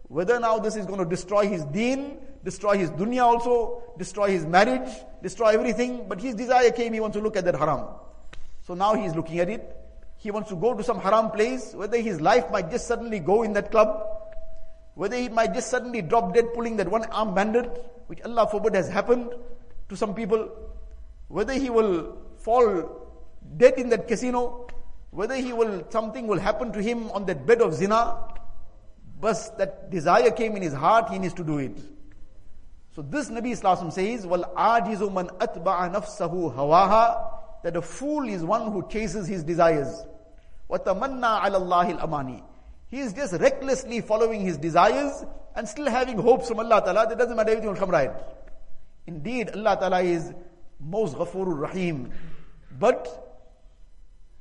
whether 0.08 0.38
now 0.38 0.58
this 0.58 0.76
is 0.76 0.84
going 0.84 0.98
to 0.98 1.06
destroy 1.06 1.48
his 1.48 1.64
deen, 1.76 2.18
destroy 2.44 2.76
his 2.76 2.90
dunya 2.90 3.22
also, 3.22 3.82
destroy 3.96 4.28
his 4.28 4.44
marriage, 4.44 4.90
destroy 5.22 5.54
everything, 5.54 6.06
but 6.06 6.20
his 6.20 6.34
desire 6.34 6.70
came, 6.70 6.92
he 6.92 7.00
wants 7.00 7.16
to 7.16 7.22
look 7.22 7.38
at 7.38 7.46
that 7.46 7.54
haram. 7.54 7.86
So 8.66 8.74
now 8.74 8.94
he 8.94 9.06
is 9.06 9.16
looking 9.16 9.38
at 9.38 9.48
it. 9.48 9.74
He 10.18 10.30
wants 10.30 10.50
to 10.50 10.56
go 10.56 10.74
to 10.74 10.84
some 10.84 11.00
haram 11.00 11.30
place, 11.30 11.72
whether 11.74 11.98
his 11.98 12.20
life 12.20 12.50
might 12.50 12.70
just 12.70 12.86
suddenly 12.86 13.18
go 13.18 13.42
in 13.42 13.54
that 13.54 13.70
club, 13.70 14.06
whether 14.96 15.16
he 15.16 15.30
might 15.30 15.54
just 15.54 15.70
suddenly 15.70 16.02
drop 16.02 16.34
dead 16.34 16.52
pulling 16.52 16.76
that 16.76 16.90
one 16.90 17.04
arm 17.04 17.34
bandit, 17.34 17.70
which 18.08 18.20
Allah 18.20 18.46
forbid 18.50 18.74
has 18.74 18.90
happened 18.90 19.32
to 19.88 19.96
some 19.96 20.14
people, 20.14 20.46
whether 21.28 21.54
he 21.54 21.70
will 21.70 22.18
fall 22.36 23.00
dead 23.56 23.78
in 23.78 23.88
that 23.88 24.06
casino, 24.06 24.66
whether 25.13 25.35
he 25.35 25.53
will, 25.53 25.85
something 25.89 26.27
will 26.27 26.39
happen 26.39 26.71
to 26.73 26.81
him 26.81 27.09
on 27.11 27.25
that 27.25 27.45
bed 27.45 27.61
of 27.61 27.73
zina, 27.73 28.17
but 29.19 29.57
that 29.57 29.89
desire 29.89 30.31
came 30.31 30.55
in 30.55 30.61
his 30.61 30.73
heart, 30.73 31.09
he 31.09 31.19
needs 31.19 31.33
to 31.35 31.43
do 31.43 31.57
it. 31.57 31.77
So 32.95 33.01
this 33.01 33.29
Nabi 33.29 33.53
Islam 33.53 33.91
says, 33.91 34.25
Wal 34.25 34.43
ajizu 34.55 35.13
man 35.13 35.27
atba'a 35.39 35.93
nafsahu 35.93 36.55
hawaha, 36.55 37.61
that 37.63 37.75
a 37.75 37.81
fool 37.81 38.27
is 38.27 38.43
one 38.43 38.71
who 38.71 38.87
chases 38.87 39.27
his 39.27 39.43
desires. 39.43 40.03
وَتَمَنَّى 40.69 41.41
عَلَى 41.41 41.55
اللَّهِ 41.55 41.99
الْأَمَانِ 41.99 42.43
He 42.89 42.99
is 42.99 43.13
just 43.13 43.33
recklessly 43.33 44.01
following 44.01 44.41
his 44.41 44.57
desires 44.57 45.25
and 45.55 45.67
still 45.67 45.89
having 45.89 46.17
hopes 46.17 46.47
from 46.47 46.59
Allah 46.59 46.81
Ta'ala 46.81 47.07
that 47.07 47.17
doesn't 47.17 47.35
matter, 47.35 47.49
everything 47.51 47.69
will 47.69 47.77
come 47.79 47.89
right. 47.89 48.11
Indeed, 49.07 49.49
Allah 49.55 49.77
Ta'ala 49.79 50.01
is 50.01 50.31
most 50.79 51.15
ghafurur 51.15 51.59
rahim. 51.59 52.11
But 52.79 53.22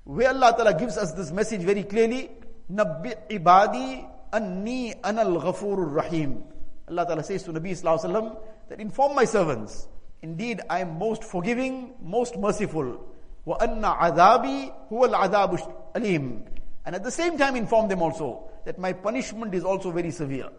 where 0.04 0.30
Allah 0.30 0.54
Ta'ala 0.56 0.74
gives 0.78 0.98
us 0.98 1.13
this 1.13 1.32
message 1.32 1.62
very 1.62 1.84
clearly, 1.84 2.30
Nabbi 2.72 3.16
ibadi 3.30 4.06
anni 4.32 4.94
anal 5.04 5.42
ghafurur 5.42 5.96
rahim. 5.96 6.44
Allah 6.89 7.06
Ta'ala 7.06 7.24
says 7.24 7.44
to 7.44 7.54
Nabi 7.54 7.72
Sallallahu 7.72 8.38
that 8.70 8.80
inform 8.80 9.16
my 9.16 9.26
servants, 9.26 9.88
indeed 10.22 10.62
I 10.70 10.80
am 10.82 10.98
most 11.00 11.24
forgiving, 11.24 11.94
most 12.02 12.38
merciful. 12.38 13.00
Wa 13.46 13.58
anna 13.62 13.96
adabi 14.00 14.72
huwa 14.89 15.13
al 15.13 15.92
alim. 15.96 16.44
And 16.86 16.96
at 16.96 17.04
the 17.04 17.12
same 17.12 17.38
time 17.38 17.56
inform 17.56 17.88
them 17.88 18.02
also 18.02 18.50
that 18.66 18.78
my 18.80 18.94
punishment 18.94 19.54
is 19.54 19.63
also 19.63 19.92
very 19.92 20.12
severe. 20.12 20.50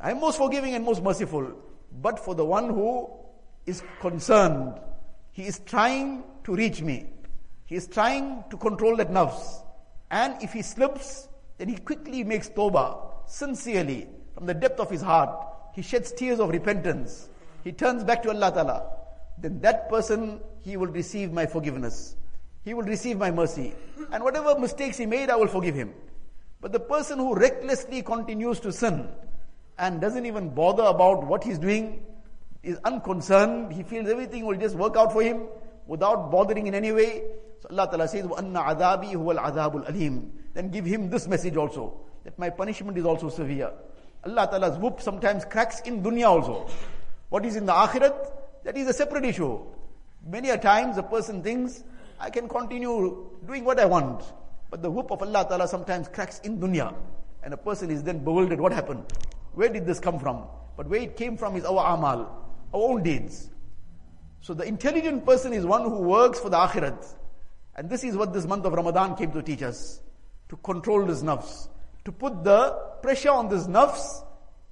I 0.00 0.10
am 0.10 0.20
most 0.20 0.38
forgiving 0.38 0.74
and 0.74 0.84
most 0.84 1.02
merciful. 1.02 1.52
But 2.00 2.18
for 2.18 2.34
the 2.34 2.44
one 2.44 2.70
who 2.70 3.08
is 3.66 3.82
concerned, 4.00 4.80
he 5.30 5.44
is 5.46 5.60
trying 5.60 6.24
to 6.44 6.54
reach 6.54 6.82
me. 6.82 7.06
He 7.72 7.78
is 7.78 7.86
trying 7.86 8.44
to 8.50 8.58
control 8.58 8.96
that 8.96 9.10
nafs. 9.10 9.62
And 10.10 10.34
if 10.42 10.52
he 10.52 10.60
slips, 10.60 11.26
then 11.56 11.70
he 11.70 11.76
quickly 11.76 12.22
makes 12.22 12.50
tawbah, 12.50 12.98
sincerely, 13.24 14.08
from 14.34 14.44
the 14.44 14.52
depth 14.52 14.78
of 14.78 14.90
his 14.90 15.00
heart. 15.00 15.30
He 15.74 15.80
sheds 15.80 16.12
tears 16.12 16.38
of 16.38 16.50
repentance. 16.50 17.30
He 17.64 17.72
turns 17.72 18.04
back 18.04 18.22
to 18.24 18.28
Allah 18.28 18.52
Ta'ala. 18.52 18.90
Then 19.38 19.58
that 19.60 19.88
person, 19.88 20.42
he 20.60 20.76
will 20.76 20.88
receive 20.88 21.32
my 21.32 21.46
forgiveness. 21.46 22.14
He 22.62 22.74
will 22.74 22.82
receive 22.82 23.16
my 23.16 23.30
mercy. 23.30 23.72
And 24.12 24.22
whatever 24.22 24.58
mistakes 24.58 24.98
he 24.98 25.06
made, 25.06 25.30
I 25.30 25.36
will 25.36 25.48
forgive 25.48 25.74
him. 25.74 25.94
But 26.60 26.72
the 26.72 26.80
person 26.80 27.18
who 27.18 27.34
recklessly 27.34 28.02
continues 28.02 28.60
to 28.60 28.70
sin 28.70 29.08
and 29.78 29.98
doesn't 29.98 30.26
even 30.26 30.50
bother 30.50 30.82
about 30.82 31.26
what 31.26 31.42
he's 31.42 31.58
doing, 31.58 32.04
is 32.62 32.76
unconcerned, 32.84 33.72
he 33.72 33.82
feels 33.82 34.10
everything 34.10 34.44
will 34.44 34.58
just 34.58 34.76
work 34.76 34.94
out 34.94 35.10
for 35.10 35.22
him, 35.22 35.44
without 35.87 36.31
bothering 36.31 36.67
in 36.67 36.75
any 36.75 36.91
way. 36.91 37.23
So 37.59 37.69
Allah 37.71 37.87
Ta'ala 37.87 38.07
says, 38.07 38.25
وَأَنَّ 38.25 38.53
عَذَابِي 38.53 39.13
هُوَ 39.13 39.37
الْعَذَابُ 39.37 39.85
الْأَلِيمُ 39.85 40.29
Then 40.53 40.69
give 40.69 40.85
him 40.85 41.09
this 41.09 41.27
message 41.27 41.55
also, 41.55 41.99
that 42.23 42.37
my 42.37 42.49
punishment 42.49 42.97
is 42.97 43.05
also 43.05 43.29
severe. 43.29 43.71
Allah 44.23 44.47
Ta'ala's 44.49 44.77
whoop 44.77 45.01
sometimes 45.01 45.45
cracks 45.45 45.81
in 45.81 46.03
dunya 46.03 46.27
also. 46.27 46.69
What 47.29 47.45
is 47.45 47.55
in 47.55 47.65
the 47.65 47.73
akhirat, 47.73 48.31
that 48.63 48.77
is 48.77 48.87
a 48.87 48.93
separate 48.93 49.25
issue. 49.25 49.59
Many 50.25 50.49
a 50.49 50.57
times 50.57 50.97
a 50.97 51.03
person 51.03 51.41
thinks, 51.41 51.83
I 52.19 52.29
can 52.29 52.49
continue 52.49 53.29
doing 53.45 53.63
what 53.63 53.79
I 53.79 53.85
want. 53.85 54.23
But 54.69 54.81
the 54.81 54.91
whoop 54.91 55.11
of 55.11 55.21
Allah 55.21 55.45
Ta'ala 55.47 55.67
sometimes 55.67 56.07
cracks 56.09 56.39
in 56.39 56.59
dunya. 56.59 56.93
And 57.43 57.53
a 57.53 57.57
person 57.57 57.89
is 57.89 58.03
then 58.03 58.23
bewildered, 58.23 58.59
what 58.59 58.73
happened? 58.73 59.05
Where 59.53 59.69
did 59.69 59.85
this 59.85 59.99
come 59.99 60.19
from? 60.19 60.43
But 60.75 60.87
where 60.87 61.01
it 61.01 61.15
came 61.15 61.37
from 61.37 61.55
is 61.55 61.65
our 61.65 61.95
amal, 61.95 62.19
our 62.73 62.81
own 62.81 63.03
deeds. 63.03 63.49
So 64.42 64.54
the 64.54 64.64
intelligent 64.64 65.24
person 65.24 65.52
is 65.52 65.64
one 65.64 65.82
who 65.82 66.02
works 66.02 66.40
for 66.40 66.50
the 66.50 66.56
akhirat. 66.56 67.06
And 67.76 67.88
this 67.88 68.02
is 68.02 68.16
what 68.16 68.32
this 68.32 68.44
month 68.44 68.64
of 68.64 68.72
Ramadan 68.72 69.14
came 69.14 69.30
to 69.32 69.42
teach 69.42 69.62
us. 69.62 70.00
To 70.48 70.56
control 70.56 71.06
this 71.06 71.22
nafs. 71.22 71.68
To 72.04 72.12
put 72.12 72.42
the 72.42 72.72
pressure 73.02 73.30
on 73.30 73.48
this 73.48 73.68
nafs 73.68 74.24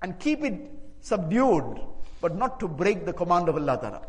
and 0.03 0.19
keep 0.19 0.43
it 0.43 0.71
subdued. 1.01 1.81
But 2.21 2.37
not 2.37 2.59
to 2.61 2.69
break 2.69 3.07
the 3.07 3.13
command 3.13 3.49
of 3.49 3.55
Allah 3.55 3.79
Ta'ala. 3.81 4.03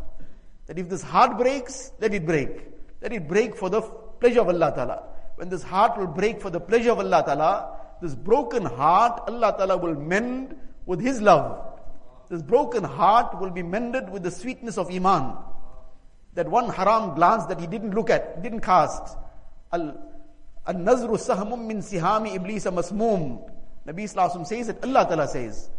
That 0.66 0.80
if 0.80 0.90
this 0.90 1.04
heart 1.04 1.38
breaks, 1.38 1.92
let 2.00 2.14
it 2.14 2.26
break. 2.26 2.68
Let 3.02 3.14
it 3.14 3.28
break 3.28 3.56
for 3.56 3.70
the 3.70 3.82
pleasure 3.82 4.42
of 4.42 4.50
Allah 4.50 4.74
Ta'ala. 4.76 5.04
When 5.36 5.50
this 5.50 5.62
heart 5.62 5.96
will 5.98 6.08
break 6.08 6.42
for 6.42 6.50
the 6.50 6.60
pleasure 6.60 6.92
of 6.92 7.00
Allah 7.00 7.24
Ta'ala, 7.24 7.78
this 8.02 8.16
broken 8.16 8.66
heart, 8.66 9.22
Allah 9.28 9.54
Ta'ala 9.56 9.78
will 9.78 9.96
mend 9.96 10.56
with 10.88 11.00
His 11.00 11.22
love. 11.22 11.68
This 12.30 12.42
broken 12.42 12.84
heart 12.84 13.40
will 13.40 13.52
be 13.52 13.62
mended 13.62 14.10
with 14.10 14.24
the 14.24 14.32
sweetness 14.32 14.78
of 14.78 14.90
Iman. 14.90 15.36
That 16.34 16.48
one 16.48 16.70
haram 16.70 17.16
glance 17.16 17.46
that 17.48 17.60
he 17.60 17.68
didn't 17.68 17.92
look 17.94 18.10
at, 18.10 18.42
didn't 18.42 18.62
cast. 18.62 19.18
Al 19.74 19.98
Nazru 20.68 21.18
sahmum 21.18 21.66
min 21.66 21.80
sihami 21.80 22.36
iblis 22.36 22.66
masmum. 22.66 23.50
Nabi 23.88 24.04
Islam 24.04 24.46
says 24.46 24.68
that 24.68 24.84
Allah 24.84 25.06
Ta'ala 25.06 25.28
says 25.28 25.70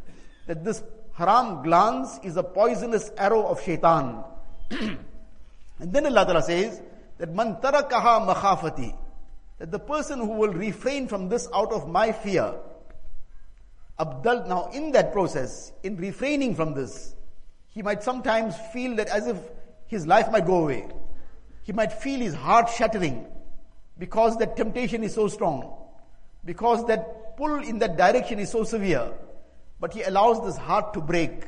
that 0.47 0.65
this 0.65 0.83
haram 1.15 1.63
glance 1.63 2.19
is 2.23 2.37
a 2.37 2.43
poisonous 2.43 3.11
arrow 3.17 3.47
of 3.47 3.63
shaitan. 3.63 4.25
and 4.71 4.99
then 5.79 6.07
Allah 6.07 6.25
Ta'ala 6.25 6.43
says 6.43 6.83
that 7.19 7.33
man 7.33 7.57
tarakaha 7.57 8.35
makhafati. 8.35 8.97
That 9.59 9.71
the 9.71 9.79
person 9.79 10.19
who 10.19 10.33
will 10.33 10.53
refrain 10.53 11.07
from 11.07 11.29
this 11.29 11.49
out 11.55 11.73
of 11.73 11.89
my 11.89 12.11
fear. 12.13 12.55
Abdul, 14.01 14.47
now 14.49 14.71
in 14.73 14.91
that 14.93 15.13
process, 15.13 15.73
in 15.85 15.97
refraining 15.97 16.57
from 16.57 16.75
this, 16.75 17.15
he 17.69 17.83
might 17.83 18.03
sometimes 18.03 18.57
feel 18.73 18.97
that 18.97 19.09
as 19.09 19.29
if 19.29 19.37
his 19.93 20.07
life 20.07 20.33
might 20.33 20.47
go 20.47 20.65
away. 20.65 20.89
He 21.65 21.73
might 21.73 21.93
feel 21.93 22.19
his 22.19 22.35
heart 22.35 22.71
shattering 22.71 23.27
because 23.99 24.39
that 24.39 24.57
temptation 24.57 25.05
is 25.05 25.13
so 25.13 25.29
strong, 25.29 25.71
because 26.47 26.87
that 26.87 27.37
pull 27.37 27.63
in 27.63 27.79
that 27.81 27.99
direction 27.99 28.39
is 28.39 28.51
so 28.51 28.65
severe. 28.65 29.13
But 29.79 29.93
he 29.93 30.03
allows 30.03 30.43
this 30.43 30.57
heart 30.57 30.95
to 30.95 31.03
break 31.03 31.45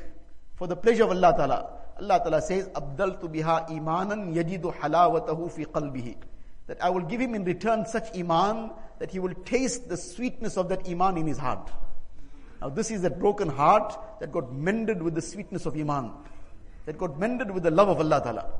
for 0.56 0.66
the 0.66 0.76
pleasure 0.76 1.04
of 1.04 1.10
Allah 1.10 1.32
Ta'ala. 1.34 1.70
Allah 2.02 2.20
Ta'ala 2.22 2.42
says, 2.42 2.68
Abdal 2.76 3.18
tu 3.18 3.28
biha 3.28 3.66
imanan 3.70 4.34
yajidu 4.34 4.76
halawatahu 4.76 5.50
fi 5.50 5.64
qalbihi. 5.64 6.16
That 6.66 6.84
I 6.84 6.90
will 6.90 7.02
give 7.02 7.20
him 7.20 7.34
in 7.34 7.44
return 7.44 7.86
such 7.86 8.14
iman 8.14 8.72
that 8.98 9.10
he 9.10 9.20
will 9.20 9.34
taste 9.46 9.88
the 9.88 9.96
sweetness 9.96 10.58
of 10.58 10.68
that 10.68 10.86
iman 10.86 11.16
in 11.16 11.26
his 11.26 11.38
heart. 11.38 11.70
Now 12.60 12.68
this 12.68 12.90
is 12.90 13.00
that 13.02 13.18
broken 13.18 13.48
heart 13.48 13.98
that 14.20 14.32
got 14.32 14.52
mended 14.52 15.02
with 15.02 15.14
the 15.14 15.22
sweetness 15.22 15.64
of 15.64 15.76
iman 15.76 16.12
that 16.86 16.98
got 16.98 17.18
mended 17.18 17.50
with 17.50 17.62
the 17.62 17.70
love 17.70 17.88
of 17.88 17.98
Allah 17.98 18.20
Ta'ala. 18.22 18.50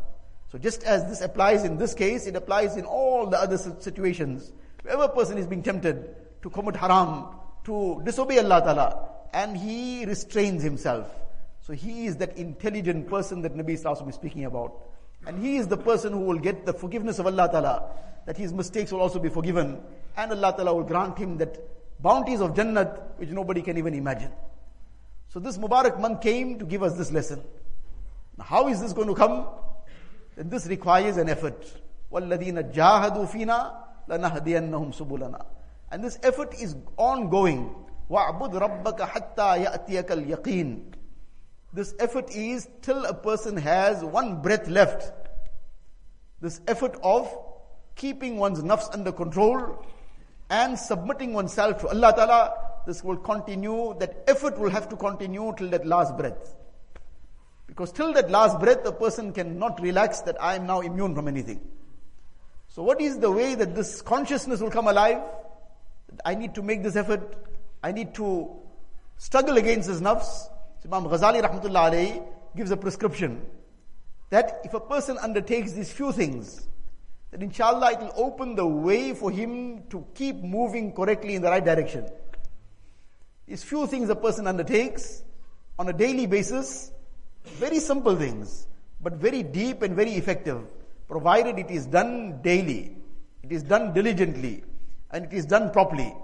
So 0.50 0.58
just 0.58 0.84
as 0.84 1.04
this 1.08 1.20
applies 1.20 1.64
in 1.64 1.76
this 1.76 1.94
case, 1.94 2.26
it 2.26 2.36
applies 2.36 2.76
in 2.76 2.84
all 2.84 3.26
the 3.26 3.38
other 3.38 3.58
situations. 3.58 4.52
Wherever 4.82 5.04
a 5.04 5.08
person 5.08 5.38
is 5.38 5.46
being 5.46 5.62
tempted 5.62 6.14
to 6.42 6.50
commit 6.50 6.76
haram, 6.76 7.26
to 7.64 8.00
disobey 8.04 8.38
Allah 8.38 8.60
Ta'ala, 8.60 9.08
and 9.32 9.56
he 9.56 10.04
restrains 10.04 10.62
himself. 10.62 11.10
So 11.60 11.72
he 11.72 12.06
is 12.06 12.18
that 12.18 12.36
intelligent 12.36 13.08
person 13.08 13.42
that 13.42 13.56
Nabi 13.56 13.80
Sallallahu 13.80 14.08
is 14.10 14.14
speaking 14.14 14.44
about. 14.44 14.74
And 15.26 15.42
he 15.42 15.56
is 15.56 15.66
the 15.66 15.78
person 15.78 16.12
who 16.12 16.20
will 16.20 16.38
get 16.38 16.66
the 16.66 16.74
forgiveness 16.74 17.18
of 17.18 17.26
Allah 17.26 17.48
Ta'ala, 17.50 17.90
that 18.26 18.36
his 18.36 18.52
mistakes 18.52 18.92
will 18.92 19.00
also 19.00 19.18
be 19.18 19.30
forgiven, 19.30 19.80
and 20.16 20.30
Allah 20.30 20.54
Ta'ala 20.56 20.74
will 20.74 20.84
grant 20.84 21.18
him 21.18 21.38
that 21.38 21.58
bounties 22.00 22.40
of 22.40 22.54
Jannat 22.54 23.18
which 23.18 23.30
nobody 23.30 23.62
can 23.62 23.78
even 23.78 23.94
imagine. 23.94 24.30
So 25.28 25.40
this 25.40 25.56
Mubarak 25.56 25.98
month 25.98 26.20
came 26.20 26.58
to 26.58 26.64
give 26.64 26.82
us 26.82 26.94
this 26.96 27.10
lesson. 27.10 27.42
Now, 28.37 28.45
how 28.45 28.67
is 28.67 28.81
this 28.81 28.93
going 28.93 29.07
to 29.07 29.15
come? 29.15 29.47
Then 30.35 30.49
this 30.49 30.67
requires 30.67 31.17
an 31.17 31.29
effort. 31.29 31.65
وَالَّذِينَ 32.11 32.73
جَاهَدُوا 32.73 33.27
فِينَا 33.27 33.73
لَنَهْدِيَنَّهُمْ 34.09 34.95
سُبُلَنَا 34.95 35.45
And 35.91 36.03
this 36.03 36.17
effort 36.23 36.53
is 36.59 36.75
ongoing. 36.97 37.75
وَعْبُدْ 38.09 38.53
رَبَّكَ 38.53 38.99
حَتَّى 38.99 39.65
يَأْتِيَكَ 39.65 40.07
الْيَقِينَ 40.07 40.93
This 41.73 41.93
effort 41.99 42.31
is 42.31 42.67
till 42.81 43.05
a 43.05 43.13
person 43.13 43.57
has 43.57 44.03
one 44.03 44.41
breath 44.41 44.67
left. 44.67 45.11
This 46.41 46.61
effort 46.67 46.97
of 47.03 47.29
keeping 47.95 48.37
one's 48.37 48.61
nafs 48.61 48.91
under 48.93 49.11
control 49.11 49.85
and 50.49 50.79
submitting 50.79 51.33
oneself 51.33 51.81
to 51.81 51.89
Allah 51.89 52.13
Ta'ala, 52.15 52.53
this 52.87 53.03
will 53.03 53.17
continue, 53.17 53.93
that 53.99 54.23
effort 54.27 54.57
will 54.57 54.69
have 54.69 54.89
to 54.89 54.95
continue 54.95 55.53
till 55.57 55.69
that 55.69 55.85
last 55.85 56.17
breath. 56.17 56.55
Because 57.74 57.90
till 57.90 58.12
that 58.12 58.30
last 58.30 58.60
breath, 58.60 58.86
a 58.86 58.92
person 58.92 59.32
cannot 59.32 59.80
relax 59.80 60.20
that 60.20 60.40
I 60.40 60.54
am 60.54 60.66
now 60.66 60.80
immune 60.80 61.12
from 61.12 61.26
anything. 61.26 61.60
So 62.68 62.84
what 62.84 63.00
is 63.00 63.18
the 63.18 63.32
way 63.32 63.56
that 63.56 63.74
this 63.74 64.00
consciousness 64.00 64.60
will 64.60 64.70
come 64.70 64.86
alive? 64.86 65.20
I 66.24 66.36
need 66.36 66.54
to 66.54 66.62
make 66.62 66.84
this 66.84 66.94
effort. 66.94 67.36
I 67.82 67.90
need 67.90 68.14
to 68.14 68.48
struggle 69.16 69.56
against 69.56 69.88
this 69.88 70.00
nafs. 70.00 70.48
So 70.82 70.88
Imam 70.92 71.10
Ghazali 71.10 71.42
rahmatullah 71.42 71.90
alayhi 71.90 72.26
gives 72.54 72.70
a 72.70 72.76
prescription 72.76 73.44
that 74.30 74.60
if 74.64 74.72
a 74.72 74.80
person 74.80 75.18
undertakes 75.18 75.72
these 75.72 75.90
few 75.90 76.12
things, 76.12 76.68
that 77.32 77.42
inshallah 77.42 77.92
it 77.92 77.98
will 77.98 78.12
open 78.14 78.54
the 78.54 78.66
way 78.66 79.14
for 79.14 79.32
him 79.32 79.82
to 79.90 80.06
keep 80.14 80.36
moving 80.36 80.92
correctly 80.92 81.34
in 81.34 81.42
the 81.42 81.50
right 81.50 81.64
direction. 81.64 82.06
These 83.48 83.64
few 83.64 83.88
things 83.88 84.08
a 84.10 84.14
person 84.14 84.46
undertakes 84.46 85.24
on 85.76 85.88
a 85.88 85.92
daily 85.92 86.26
basis, 86.26 86.92
very 87.44 87.80
simple 87.80 88.16
things, 88.16 88.66
but 89.00 89.14
very 89.14 89.42
deep 89.42 89.82
and 89.82 89.94
very 89.94 90.12
effective, 90.12 90.62
provided 91.08 91.58
it 91.58 91.70
is 91.70 91.86
done 91.86 92.40
daily, 92.42 92.96
it 93.42 93.52
is 93.52 93.62
done 93.62 93.92
diligently, 93.92 94.64
and 95.10 95.26
it 95.26 95.32
is 95.32 95.46
done 95.46 95.70
properly. 95.70 96.14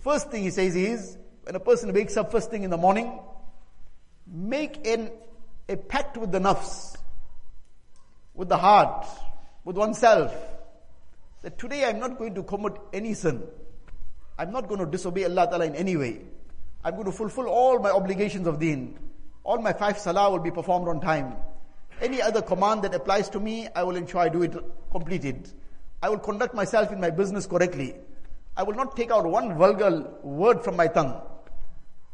First 0.00 0.30
thing 0.30 0.42
he 0.42 0.50
says 0.50 0.76
is, 0.76 1.16
when 1.42 1.54
a 1.54 1.60
person 1.60 1.92
wakes 1.92 2.16
up 2.16 2.32
first 2.32 2.50
thing 2.50 2.64
in 2.64 2.70
the 2.70 2.76
morning, 2.76 3.18
make 4.26 4.86
an, 4.86 5.10
a 5.68 5.76
pact 5.76 6.16
with 6.16 6.32
the 6.32 6.38
nafs, 6.38 6.96
with 8.34 8.48
the 8.48 8.56
heart, 8.56 9.06
with 9.64 9.76
oneself, 9.76 10.34
that 11.42 11.58
today 11.58 11.84
I'm 11.84 12.00
not 12.00 12.18
going 12.18 12.34
to 12.34 12.42
commit 12.42 12.72
any 12.92 13.14
sin. 13.14 13.42
I'm 14.38 14.52
not 14.52 14.68
going 14.68 14.80
to 14.80 14.86
disobey 14.86 15.24
Allah 15.24 15.46
Ta'ala 15.48 15.66
in 15.66 15.74
any 15.76 15.96
way. 15.96 16.20
I'm 16.84 16.94
going 16.94 17.06
to 17.06 17.12
fulfill 17.12 17.46
all 17.46 17.78
my 17.78 17.90
obligations 17.90 18.46
of 18.46 18.58
deen. 18.60 18.98
All 19.46 19.58
my 19.58 19.72
five 19.72 19.96
salah 19.96 20.28
will 20.28 20.40
be 20.40 20.50
performed 20.50 20.88
on 20.88 21.00
time. 21.00 21.36
Any 22.02 22.20
other 22.20 22.42
command 22.42 22.82
that 22.82 22.92
applies 22.96 23.28
to 23.28 23.38
me, 23.38 23.68
I 23.76 23.84
will 23.84 23.94
ensure 23.94 24.20
I 24.20 24.28
do 24.28 24.42
it 24.42 24.56
completed. 24.90 25.48
I 26.02 26.08
will 26.08 26.18
conduct 26.18 26.52
myself 26.52 26.90
in 26.90 27.00
my 27.00 27.10
business 27.10 27.46
correctly. 27.46 27.94
I 28.56 28.64
will 28.64 28.74
not 28.74 28.96
take 28.96 29.12
out 29.12 29.24
one 29.24 29.56
vulgar 29.56 30.10
word 30.24 30.64
from 30.64 30.74
my 30.74 30.88
tongue. 30.88 31.22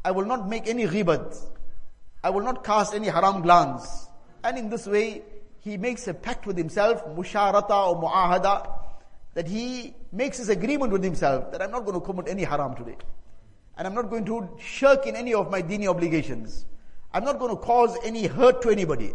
I 0.05 0.11
will 0.11 0.27
not 0.27 0.47
make 0.47 0.69
any 0.69 0.85
ghibat. 0.87 1.39
I 2.23 2.29
will 2.29 2.43
not 2.43 2.65
cast 2.65 2.93
any 2.93 3.09
haram 3.09 3.41
glance. 3.41 4.09
And 4.45 4.59
in 4.59 4.69
this 4.69 4.87
way, 4.87 5.23
he 5.61 5.79
makes 5.79 6.07
a 6.09 6.13
pact 6.13 6.47
with 6.47 6.59
himself, 6.59 7.03
musharata 7.17 7.71
or 7.71 8.03
mu'ahada, 8.03 8.71
that 9.33 9.49
he 9.49 9.95
makes 10.13 10.37
his 10.37 10.51
agreement 10.51 10.93
with 10.93 11.03
himself 11.03 11.51
that 11.53 11.63
I'm 11.63 11.71
not 11.71 11.87
going 11.87 11.99
to 11.99 12.05
commit 12.05 12.29
any 12.29 12.45
haram 12.45 12.75
today. 12.75 12.99
And 13.79 13.87
I'm 13.87 13.95
not 13.95 14.11
going 14.11 14.27
to 14.27 14.51
shirk 14.61 15.07
in 15.07 15.17
any 15.17 15.33
of 15.33 15.51
my 15.51 15.63
dini 15.63 15.89
obligations. 15.89 16.67
I'm 17.15 17.25
not 17.25 17.39
going 17.39 17.55
to 17.55 17.61
cause 17.61 17.97
any 18.05 18.27
hurt 18.27 18.63
to 18.63 18.71
anybody. 18.71 19.13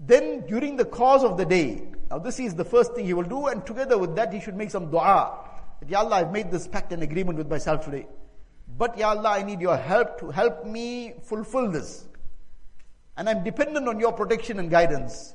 Then 0.00 0.46
during 0.46 0.76
the 0.76 0.84
course 0.84 1.22
of 1.22 1.36
the 1.36 1.44
day, 1.44 1.88
now 2.10 2.18
this 2.18 2.40
is 2.40 2.54
the 2.54 2.64
first 2.64 2.94
thing 2.94 3.04
he 3.04 3.14
will 3.14 3.24
do, 3.24 3.46
and 3.46 3.64
together 3.66 3.98
with 3.98 4.16
that 4.16 4.32
he 4.32 4.40
should 4.40 4.56
make 4.56 4.70
some 4.70 4.90
dua. 4.90 5.38
That, 5.80 5.90
Ya 5.90 6.00
Allah, 6.00 6.16
I've 6.16 6.32
made 6.32 6.50
this 6.50 6.66
pact 6.66 6.92
and 6.92 7.02
agreement 7.02 7.38
with 7.38 7.48
myself 7.48 7.84
today. 7.84 8.06
But 8.76 8.98
Ya 8.98 9.10
Allah, 9.10 9.30
I 9.30 9.42
need 9.42 9.60
your 9.60 9.76
help 9.76 10.18
to 10.20 10.30
help 10.30 10.64
me 10.64 11.14
fulfill 11.22 11.70
this. 11.70 12.06
And 13.16 13.28
I'm 13.28 13.42
dependent 13.44 13.88
on 13.88 13.98
your 13.98 14.12
protection 14.12 14.58
and 14.58 14.70
guidance. 14.70 15.34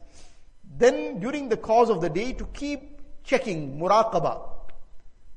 Then 0.77 1.19
during 1.19 1.49
the 1.49 1.57
course 1.57 1.89
of 1.89 2.01
the 2.01 2.09
day 2.09 2.33
to 2.33 2.45
keep 2.53 3.01
checking, 3.23 3.79
muraqabah. 3.79 4.49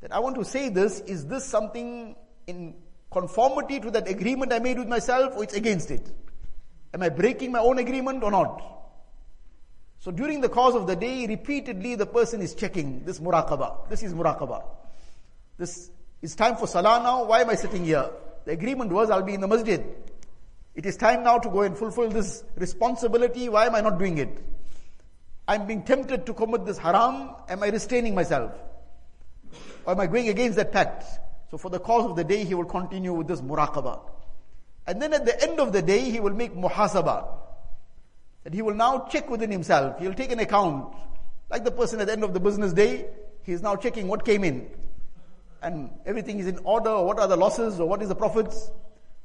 That 0.00 0.12
I 0.12 0.18
want 0.20 0.36
to 0.36 0.44
say 0.44 0.68
this, 0.68 1.00
is 1.00 1.26
this 1.26 1.44
something 1.44 2.16
in 2.46 2.74
conformity 3.16 3.80
to 3.80 3.90
that 3.90 4.06
agreement 4.08 4.52
I 4.52 4.58
made 4.58 4.78
with 4.78 4.88
myself 4.88 5.36
or 5.36 5.44
it's 5.44 5.54
against 5.54 5.90
it? 5.90 6.06
Am 6.92 7.02
I 7.02 7.08
breaking 7.08 7.50
my 7.50 7.60
own 7.60 7.78
agreement 7.78 8.22
or 8.22 8.30
not? 8.30 8.62
So 10.00 10.10
during 10.10 10.42
the 10.42 10.50
course 10.50 10.74
of 10.74 10.86
the 10.86 10.94
day, 10.94 11.26
repeatedly 11.26 11.94
the 11.94 12.04
person 12.04 12.42
is 12.42 12.54
checking 12.54 13.04
this 13.04 13.18
muraqabah. 13.18 13.88
This 13.88 14.02
is 14.02 14.12
muraqabah. 14.12 14.62
This 15.56 15.90
is 16.20 16.34
time 16.34 16.56
for 16.56 16.66
salah 16.66 17.00
now. 17.02 17.24
Why 17.24 17.40
am 17.40 17.48
I 17.48 17.54
sitting 17.54 17.86
here? 17.86 18.10
The 18.44 18.52
agreement 18.52 18.92
was 18.92 19.10
I'll 19.10 19.22
be 19.22 19.32
in 19.32 19.40
the 19.40 19.48
masjid. 19.48 19.82
It 20.74 20.84
is 20.84 20.98
time 20.98 21.24
now 21.24 21.38
to 21.38 21.48
go 21.48 21.62
and 21.62 21.76
fulfill 21.76 22.10
this 22.10 22.44
responsibility. 22.56 23.48
Why 23.48 23.64
am 23.64 23.74
I 23.74 23.80
not 23.80 23.98
doing 23.98 24.18
it? 24.18 24.28
I'm 25.48 25.66
being 25.66 25.84
tempted 25.84 26.26
to 26.26 26.34
commit 26.34 26.66
this 26.66 26.76
haram. 26.76 27.30
Am 27.48 27.62
I 27.62 27.68
restraining 27.68 28.14
myself? 28.14 28.52
Or 29.86 29.94
am 29.94 30.00
I 30.00 30.06
going 30.06 30.28
against 30.28 30.56
that 30.56 30.70
pact? 30.70 31.04
So 31.50 31.58
for 31.58 31.70
the 31.70 31.78
cause 31.78 32.04
of 32.10 32.16
the 32.16 32.24
day, 32.24 32.44
he 32.44 32.54
will 32.54 32.64
continue 32.64 33.12
with 33.12 33.28
this 33.28 33.40
muraqabah. 33.40 34.00
And 34.86 35.00
then 35.00 35.12
at 35.12 35.24
the 35.24 35.40
end 35.42 35.60
of 35.60 35.72
the 35.72 35.82
day, 35.82 36.10
he 36.10 36.20
will 36.20 36.34
make 36.34 36.54
muhasabah. 36.54 37.26
That 38.44 38.54
he 38.54 38.62
will 38.62 38.74
now 38.74 39.06
check 39.10 39.28
within 39.28 39.50
himself. 39.50 39.98
He'll 39.98 40.14
take 40.14 40.32
an 40.32 40.38
account. 40.38 40.94
Like 41.50 41.64
the 41.64 41.70
person 41.70 42.00
at 42.00 42.06
the 42.06 42.12
end 42.12 42.24
of 42.24 42.34
the 42.34 42.40
business 42.40 42.72
day, 42.72 43.06
he 43.42 43.52
is 43.52 43.62
now 43.62 43.76
checking 43.76 44.08
what 44.08 44.24
came 44.24 44.44
in. 44.44 44.68
And 45.62 45.90
everything 46.04 46.38
is 46.38 46.46
in 46.46 46.58
order, 46.58 46.90
or 46.90 47.06
what 47.06 47.18
are 47.18 47.28
the 47.28 47.36
losses, 47.36 47.80
or 47.80 47.88
what 47.88 48.02
is 48.02 48.08
the 48.08 48.14
profits. 48.14 48.70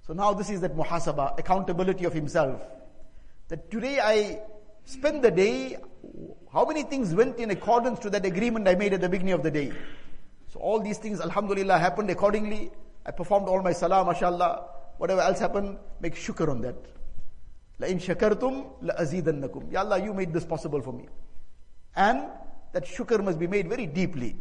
So 0.07 0.13
now 0.13 0.33
this 0.33 0.49
is 0.49 0.61
that 0.61 0.75
muhasabah, 0.75 1.39
accountability 1.39 2.05
of 2.05 2.13
himself. 2.13 2.61
That 3.49 3.69
today 3.69 3.99
I 3.99 4.41
spend 4.85 5.23
the 5.23 5.31
day, 5.31 5.77
how 6.51 6.65
many 6.65 6.83
things 6.83 7.13
went 7.13 7.37
in 7.37 7.51
accordance 7.51 7.99
to 7.99 8.09
that 8.11 8.25
agreement 8.25 8.67
I 8.67 8.75
made 8.75 8.93
at 8.93 9.01
the 9.01 9.09
beginning 9.09 9.33
of 9.33 9.43
the 9.43 9.51
day? 9.51 9.71
All 10.61 10.79
these 10.79 10.99
things, 10.99 11.19
alhamdulillah, 11.19 11.79
happened 11.79 12.09
accordingly. 12.11 12.71
I 13.05 13.11
performed 13.11 13.47
all 13.47 13.61
my 13.63 13.73
salah, 13.73 14.05
mashallah. 14.05 14.67
Whatever 14.97 15.21
else 15.21 15.39
happened, 15.39 15.77
make 15.99 16.15
shukr 16.15 16.47
on 16.49 16.61
that. 16.61 16.75
La 17.79 17.87
in 17.87 17.97
shakartum 17.97 18.67
la 18.81 18.93
azidannakum. 18.93 19.71
Ya 19.71 19.79
Allah, 19.79 19.99
you 19.99 20.13
made 20.13 20.31
this 20.31 20.45
possible 20.45 20.81
for 20.81 20.93
me. 20.93 21.07
And 21.95 22.27
that 22.73 22.85
shukr 22.85 23.23
must 23.23 23.39
be 23.39 23.47
made 23.47 23.67
very 23.67 23.87
deeply. 23.87 24.35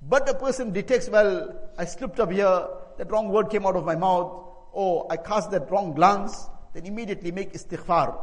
But 0.00 0.28
a 0.28 0.34
person 0.34 0.72
detects, 0.72 1.08
well, 1.08 1.54
I 1.76 1.84
slipped 1.84 2.20
up 2.20 2.30
here, 2.30 2.68
that 2.96 3.10
wrong 3.10 3.28
word 3.28 3.50
came 3.50 3.66
out 3.66 3.74
of 3.74 3.84
my 3.84 3.96
mouth, 3.96 4.46
or 4.72 5.08
I 5.10 5.16
cast 5.16 5.50
that 5.50 5.68
wrong 5.70 5.94
glance, 5.94 6.48
then 6.74 6.86
immediately 6.86 7.32
make 7.32 7.52
istighfar 7.54 8.16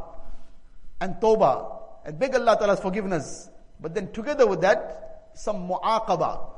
and 1.00 1.14
tawbah 1.16 1.76
and 2.06 2.18
beg 2.18 2.34
Allah 2.34 2.56
Ta'ala's 2.58 2.80
forgiveness. 2.80 3.50
But 3.78 3.94
then 3.94 4.10
together 4.12 4.46
with 4.46 4.62
that, 4.62 5.30
some 5.34 5.68
mu'aqabah, 5.68 6.57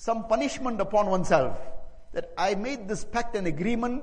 some 0.00 0.24
punishment 0.28 0.80
upon 0.80 1.10
oneself. 1.10 1.58
That 2.14 2.32
I 2.38 2.54
made 2.54 2.88
this 2.88 3.04
pact 3.04 3.36
and 3.36 3.46
agreement, 3.46 4.02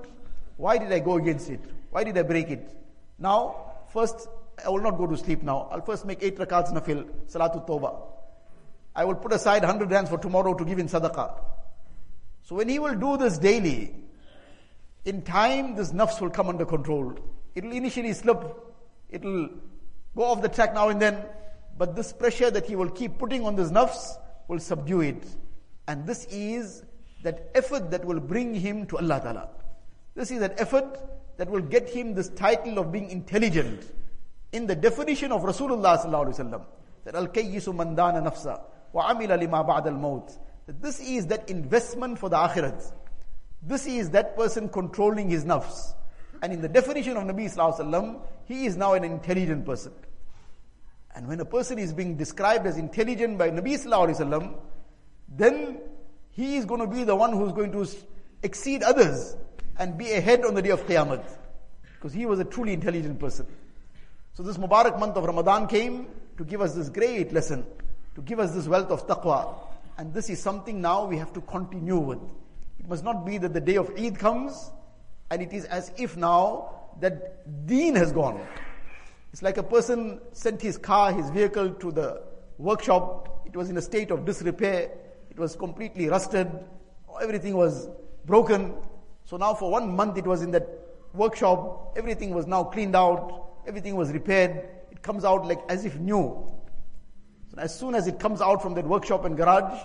why 0.56 0.78
did 0.78 0.94
I 0.94 1.00
go 1.00 1.18
against 1.18 1.50
it? 1.50 1.60
Why 1.90 2.04
did 2.04 2.16
I 2.20 2.22
break 2.22 2.52
it? 2.52 2.70
Now, 3.18 3.74
first, 3.92 4.28
I 4.64 4.70
will 4.70 4.82
not 4.82 5.00
go 5.00 5.08
to 5.08 5.18
sleep 5.18 5.42
now. 5.42 5.68
I'll 5.72 5.82
first 5.82 6.06
make 6.06 6.22
eight 6.22 6.38
rakats 6.38 6.72
nafil, 6.72 7.04
salatul 7.28 7.68
tawbah. 7.68 7.96
I 8.96 9.06
will 9.06 9.16
put 9.16 9.34
aside 9.34 9.64
100 9.64 9.90
rands 9.90 10.12
for 10.12 10.20
tomorrow 10.20 10.54
to 10.54 10.64
give 10.64 10.78
in 10.78 10.88
sadaqah. 10.88 11.34
So 12.44 12.56
when 12.56 12.70
he 12.70 12.78
will 12.78 12.96
do 12.96 13.18
this 13.18 13.40
daily, 13.40 13.96
in 15.06 15.24
time 15.24 15.76
this 15.76 15.94
nafs 15.94 16.22
will 16.22 16.30
come 16.30 16.48
under 16.48 16.66
control. 16.66 17.16
It 17.56 17.64
will 17.64 17.72
initially 17.72 18.14
slip, 18.14 18.44
it 19.10 19.24
will 19.24 19.50
go 20.16 20.26
off 20.26 20.44
the 20.44 20.50
track 20.50 20.76
now 20.76 20.90
and 20.90 21.02
then, 21.02 21.26
but 21.76 21.96
this 21.96 22.14
pressure 22.14 22.52
that 22.52 22.68
he 22.68 22.76
will 22.76 22.92
keep 22.92 23.18
putting 23.18 23.48
on 23.48 23.56
this 23.56 23.72
nafs 23.72 24.16
will 24.48 24.60
subdue 24.60 25.02
it. 25.02 25.26
And 25.88 26.06
this 26.06 26.26
is 26.30 26.84
that 27.24 27.50
effort 27.56 27.92
that 27.92 28.06
will 28.06 28.20
bring 28.20 28.54
him 28.54 28.86
to 28.88 28.98
Allah 28.98 29.20
Ta'ala. 29.22 29.50
This 30.16 30.32
is 30.32 30.40
that 30.40 30.60
effort 30.60 31.00
that 31.38 31.50
will 31.50 31.62
get 31.62 31.90
him 31.90 32.14
this 32.14 32.30
title 32.30 32.80
of 32.80 32.92
being 32.92 33.10
intelligent. 33.10 33.92
In 34.52 34.68
the 34.68 34.76
definition 34.76 35.32
of 35.32 35.42
Rasulullah 35.42 36.00
Sallallahu 36.00 36.28
Alaihi 36.28 36.40
Wasallam, 36.40 36.66
that 37.06 37.16
al-kayyisu 37.16 37.74
mandana 37.76 38.22
nafsa 38.22 38.62
wa 38.92 39.14
amila 39.14 39.40
lima 39.40 39.64
ba'da 39.64 39.88
al-maut. 39.88 40.32
That 40.66 40.82
this 40.82 41.00
is 41.00 41.28
that 41.28 41.50
investment 41.50 42.20
for 42.20 42.30
the 42.30 42.36
akhirat. 42.36 42.92
This 43.62 43.86
is 43.88 44.10
that 44.12 44.36
person 44.36 44.70
controlling 44.70 45.30
his 45.30 45.46
nafs. 45.46 45.94
And 46.42 46.54
in 46.54 46.62
the 46.62 46.70
definition 46.70 47.18
of 47.18 47.24
Nabi 47.24 47.46
Sallallahu 47.46 47.80
Alaihi 47.80 47.92
Wasallam, 47.92 48.22
he 48.46 48.66
is 48.66 48.78
now 48.78 48.94
an 48.94 49.04
intelligent 49.04 49.66
person. 49.66 49.94
And 51.16 51.28
when 51.28 51.40
a 51.40 51.46
person 51.46 51.80
is 51.80 51.94
being 51.94 52.16
described 52.16 52.68
as 52.68 52.78
intelligent 52.78 53.38
by 53.38 53.50
Nabi 53.50 53.74
Sallallahu 53.74 54.10
Alaihi 54.10 54.20
Wasallam, 54.20 54.54
then 55.30 55.80
he 56.32 56.58
is 56.58 56.66
going 56.66 56.82
to 56.82 56.88
be 56.88 57.04
the 57.04 57.16
one 57.16 57.34
who's 57.34 57.52
going 57.52 57.72
to 57.72 57.88
exceed 58.44 58.84
others 58.84 59.36
and 59.80 59.98
be 59.98 60.12
ahead 60.14 60.46
on 60.46 60.54
the 60.54 60.62
day 60.62 60.70
of 60.70 60.86
Qiyamah. 60.88 61.24
Because 61.96 62.14
he 62.14 62.26
was 62.26 62.40
a 62.40 62.46
truly 62.46 62.74
intelligent 62.74 63.20
person. 63.20 63.48
So 64.34 64.44
this 64.44 64.58
Mubarak 64.58 65.00
month 65.00 65.16
of 65.18 65.24
Ramadan 65.24 65.68
came 65.68 66.08
to 66.38 66.44
give 66.44 66.62
us 66.62 66.76
this 66.76 66.90
great 66.90 67.34
lesson, 67.34 67.66
to 68.16 68.22
give 68.22 68.40
us 68.40 68.54
this 68.54 68.68
wealth 68.68 68.92
of 68.92 69.08
taqwa. 69.08 69.56
And 69.98 70.14
this 70.14 70.30
is 70.30 70.40
something 70.40 70.80
now 70.80 71.06
we 71.06 71.18
have 71.18 71.34
to 71.34 71.42
continue 71.42 71.98
with. 71.98 72.20
It 72.80 72.88
must 72.88 73.04
not 73.04 73.26
be 73.26 73.40
that 73.40 73.54
the 73.54 73.60
day 73.60 73.78
of 73.78 73.92
Eid 73.98 74.20
comes 74.20 74.70
and 75.32 75.42
it 75.42 75.54
is 75.54 75.66
as 75.66 75.92
if 75.98 76.16
now 76.16 76.70
that 77.00 77.66
deen 77.66 77.96
has 77.96 78.12
gone. 78.12 78.40
It's 79.34 79.42
like 79.42 79.58
a 79.58 79.64
person 79.64 80.20
sent 80.34 80.62
his 80.62 80.78
car, 80.78 81.12
his 81.12 81.30
vehicle 81.32 81.72
to 81.72 81.92
the 81.92 82.22
workshop. 82.58 83.44
It 83.46 83.56
was 83.56 83.70
in 83.70 83.78
a 83.78 83.82
state 83.82 84.12
of 84.12 84.26
disrepair. 84.26 84.92
It 85.38 85.40
was 85.40 85.56
completely 85.56 86.10
rusted. 86.10 86.52
Everything 87.22 87.56
was 87.56 87.88
broken. 88.26 88.74
So 89.24 89.38
now 89.38 89.54
for 89.54 89.70
one 89.70 89.96
month 89.96 90.18
it 90.18 90.26
was 90.26 90.42
in 90.42 90.50
that 90.50 90.68
workshop. 91.14 91.94
Everything 91.96 92.34
was 92.34 92.48
now 92.48 92.64
cleaned 92.64 92.96
out. 92.96 93.52
Everything 93.68 93.96
was 93.96 94.12
repaired. 94.12 94.68
It 94.90 95.04
comes 95.04 95.24
out 95.24 95.46
like 95.46 95.60
as 95.70 95.86
if 95.86 96.00
new. 96.00 96.52
So 97.52 97.60
as 97.60 97.78
soon 97.78 97.94
as 97.94 98.08
it 98.08 98.20
comes 98.20 98.42
out 98.42 98.64
from 98.64 98.74
that 98.74 98.88
workshop 98.88 99.26
and 99.26 99.38
garage, 99.38 99.80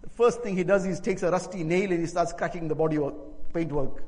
the 0.00 0.08
first 0.08 0.40
thing 0.40 0.56
he 0.56 0.64
does 0.64 0.86
is 0.86 0.98
takes 0.98 1.22
a 1.22 1.30
rusty 1.30 1.62
nail 1.62 1.92
and 1.92 2.00
he 2.00 2.06
starts 2.06 2.32
cracking 2.32 2.66
the 2.66 2.74
body 2.74 2.96
work, 2.96 3.16
paint 3.52 3.70
work. 3.70 4.02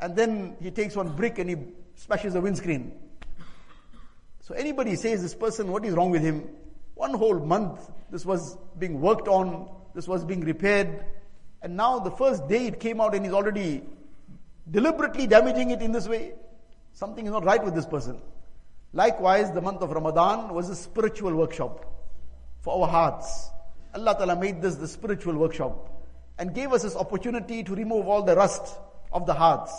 And 0.00 0.16
then 0.16 0.56
he 0.62 0.70
takes 0.70 0.96
one 0.96 1.14
brick 1.14 1.38
and 1.38 1.50
he 1.50 1.56
smashes 1.94 2.32
the 2.32 2.40
windscreen. 2.40 2.98
So 4.40 4.54
anybody 4.54 4.96
says 4.96 5.20
this 5.20 5.34
person, 5.34 5.70
what 5.70 5.84
is 5.84 5.92
wrong 5.92 6.10
with 6.10 6.22
him? 6.22 6.48
One 6.98 7.14
whole 7.14 7.38
month, 7.38 7.92
this 8.10 8.26
was 8.26 8.58
being 8.76 9.00
worked 9.00 9.28
on, 9.28 9.70
this 9.94 10.08
was 10.08 10.24
being 10.24 10.40
repaired, 10.40 11.04
and 11.62 11.76
now 11.76 12.00
the 12.00 12.10
first 12.10 12.48
day 12.48 12.66
it 12.66 12.80
came 12.80 13.00
out 13.00 13.14
and 13.14 13.24
he's 13.24 13.32
already 13.32 13.84
deliberately 14.68 15.28
damaging 15.28 15.70
it 15.70 15.80
in 15.80 15.92
this 15.92 16.08
way. 16.08 16.32
Something 16.94 17.24
is 17.24 17.30
not 17.30 17.44
right 17.44 17.64
with 17.64 17.76
this 17.76 17.86
person. 17.86 18.20
Likewise, 18.92 19.52
the 19.52 19.60
month 19.60 19.80
of 19.80 19.92
Ramadan 19.92 20.52
was 20.52 20.70
a 20.70 20.74
spiritual 20.74 21.32
workshop 21.36 21.84
for 22.62 22.82
our 22.82 22.88
hearts. 22.88 23.50
Allah 23.94 24.16
Ta'ala 24.16 24.34
made 24.34 24.60
this 24.60 24.74
the 24.74 24.88
spiritual 24.88 25.36
workshop 25.36 26.02
and 26.36 26.52
gave 26.52 26.72
us 26.72 26.82
this 26.82 26.96
opportunity 26.96 27.62
to 27.62 27.76
remove 27.76 28.08
all 28.08 28.24
the 28.24 28.34
rust 28.34 28.76
of 29.12 29.24
the 29.24 29.34
hearts, 29.34 29.72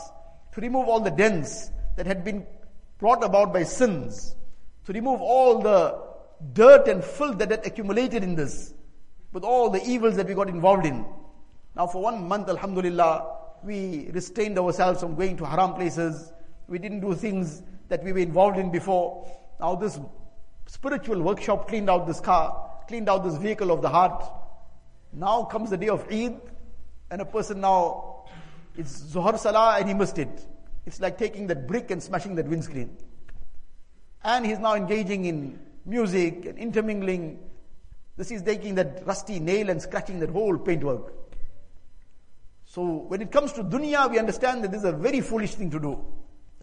to 0.53 0.61
remove 0.61 0.87
all 0.87 1.01
the 1.01 1.11
dents 1.11 1.69
that 1.97 2.07
had 2.07 2.23
been 2.23 2.47
brought 2.97 3.25
about 3.25 3.51
by 3.51 3.63
sins, 3.63 4.37
to 4.85 4.93
remove 4.93 5.19
all 5.19 5.59
the 5.59 6.08
dirt 6.53 6.87
and 6.87 7.03
filth 7.03 7.37
that 7.39 7.51
had 7.51 7.65
accumulated 7.65 8.23
in 8.23 8.35
this, 8.35 8.73
with 9.31 9.43
all 9.43 9.69
the 9.69 9.83
evils 9.85 10.15
that 10.15 10.27
we 10.27 10.33
got 10.33 10.49
involved 10.49 10.85
in. 10.85 11.05
Now, 11.75 11.87
for 11.87 12.01
one 12.01 12.27
month, 12.27 12.49
Alhamdulillah, 12.49 13.37
we 13.63 14.09
restrained 14.11 14.57
ourselves 14.57 15.01
from 15.01 15.15
going 15.15 15.37
to 15.37 15.45
haram 15.45 15.73
places. 15.73 16.31
We 16.67 16.79
didn't 16.79 17.01
do 17.01 17.13
things 17.13 17.61
that 17.89 18.03
we 18.03 18.11
were 18.11 18.19
involved 18.19 18.57
in 18.57 18.71
before. 18.71 19.27
Now, 19.59 19.75
this 19.75 19.99
spiritual 20.67 21.21
workshop 21.21 21.67
cleaned 21.67 21.89
out 21.89 22.07
this 22.07 22.19
car, 22.19 22.71
cleaned 22.87 23.09
out 23.09 23.23
this 23.23 23.37
vehicle 23.37 23.71
of 23.71 23.81
the 23.81 23.89
heart. 23.89 24.23
Now 25.11 25.43
comes 25.43 25.71
the 25.71 25.77
day 25.77 25.89
of 25.89 26.05
Eid, 26.11 26.39
and 27.09 27.21
a 27.21 27.25
person 27.25 27.61
now, 27.61 28.25
it's 28.77 29.01
Zuhar 29.01 29.37
Salah 29.37 29.77
and 29.79 29.87
he 29.87 29.93
missed 29.93 30.19
it. 30.19 30.29
It's 30.85 30.99
like 30.99 31.17
taking 31.17 31.47
that 31.47 31.67
brick 31.67 31.91
and 31.91 32.01
smashing 32.01 32.35
that 32.35 32.47
windscreen. 32.47 32.95
And 34.23 34.45
he's 34.45 34.59
now 34.59 34.75
engaging 34.75 35.25
in 35.25 35.59
music 35.89 36.45
and 36.45 36.57
intermingling. 36.57 37.39
This 38.15 38.31
is 38.31 38.41
taking 38.41 38.75
that 38.75 39.05
rusty 39.05 39.39
nail 39.39 39.69
and 39.69 39.81
scratching 39.81 40.19
that 40.19 40.29
whole 40.29 40.57
paintwork. 40.57 41.13
So 42.65 42.83
when 42.83 43.21
it 43.21 43.31
comes 43.31 43.51
to 43.53 43.63
dunya, 43.63 44.09
we 44.11 44.19
understand 44.19 44.63
that 44.63 44.71
this 44.71 44.81
is 44.81 44.85
a 44.85 44.91
very 44.91 45.21
foolish 45.21 45.55
thing 45.55 45.71
to 45.71 45.79
do. 45.79 45.99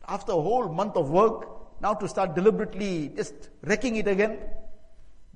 After 0.09 0.33
a 0.33 0.41
whole 0.41 0.69
month 0.69 0.97
of 0.97 1.11
work, 1.11 1.49
now 1.81 1.95
to 1.95 2.09
start 2.09 2.35
deliberately 2.35 3.13
just 3.17 3.35
wrecking 3.63 3.97
it 3.97 4.07
again. 4.07 4.39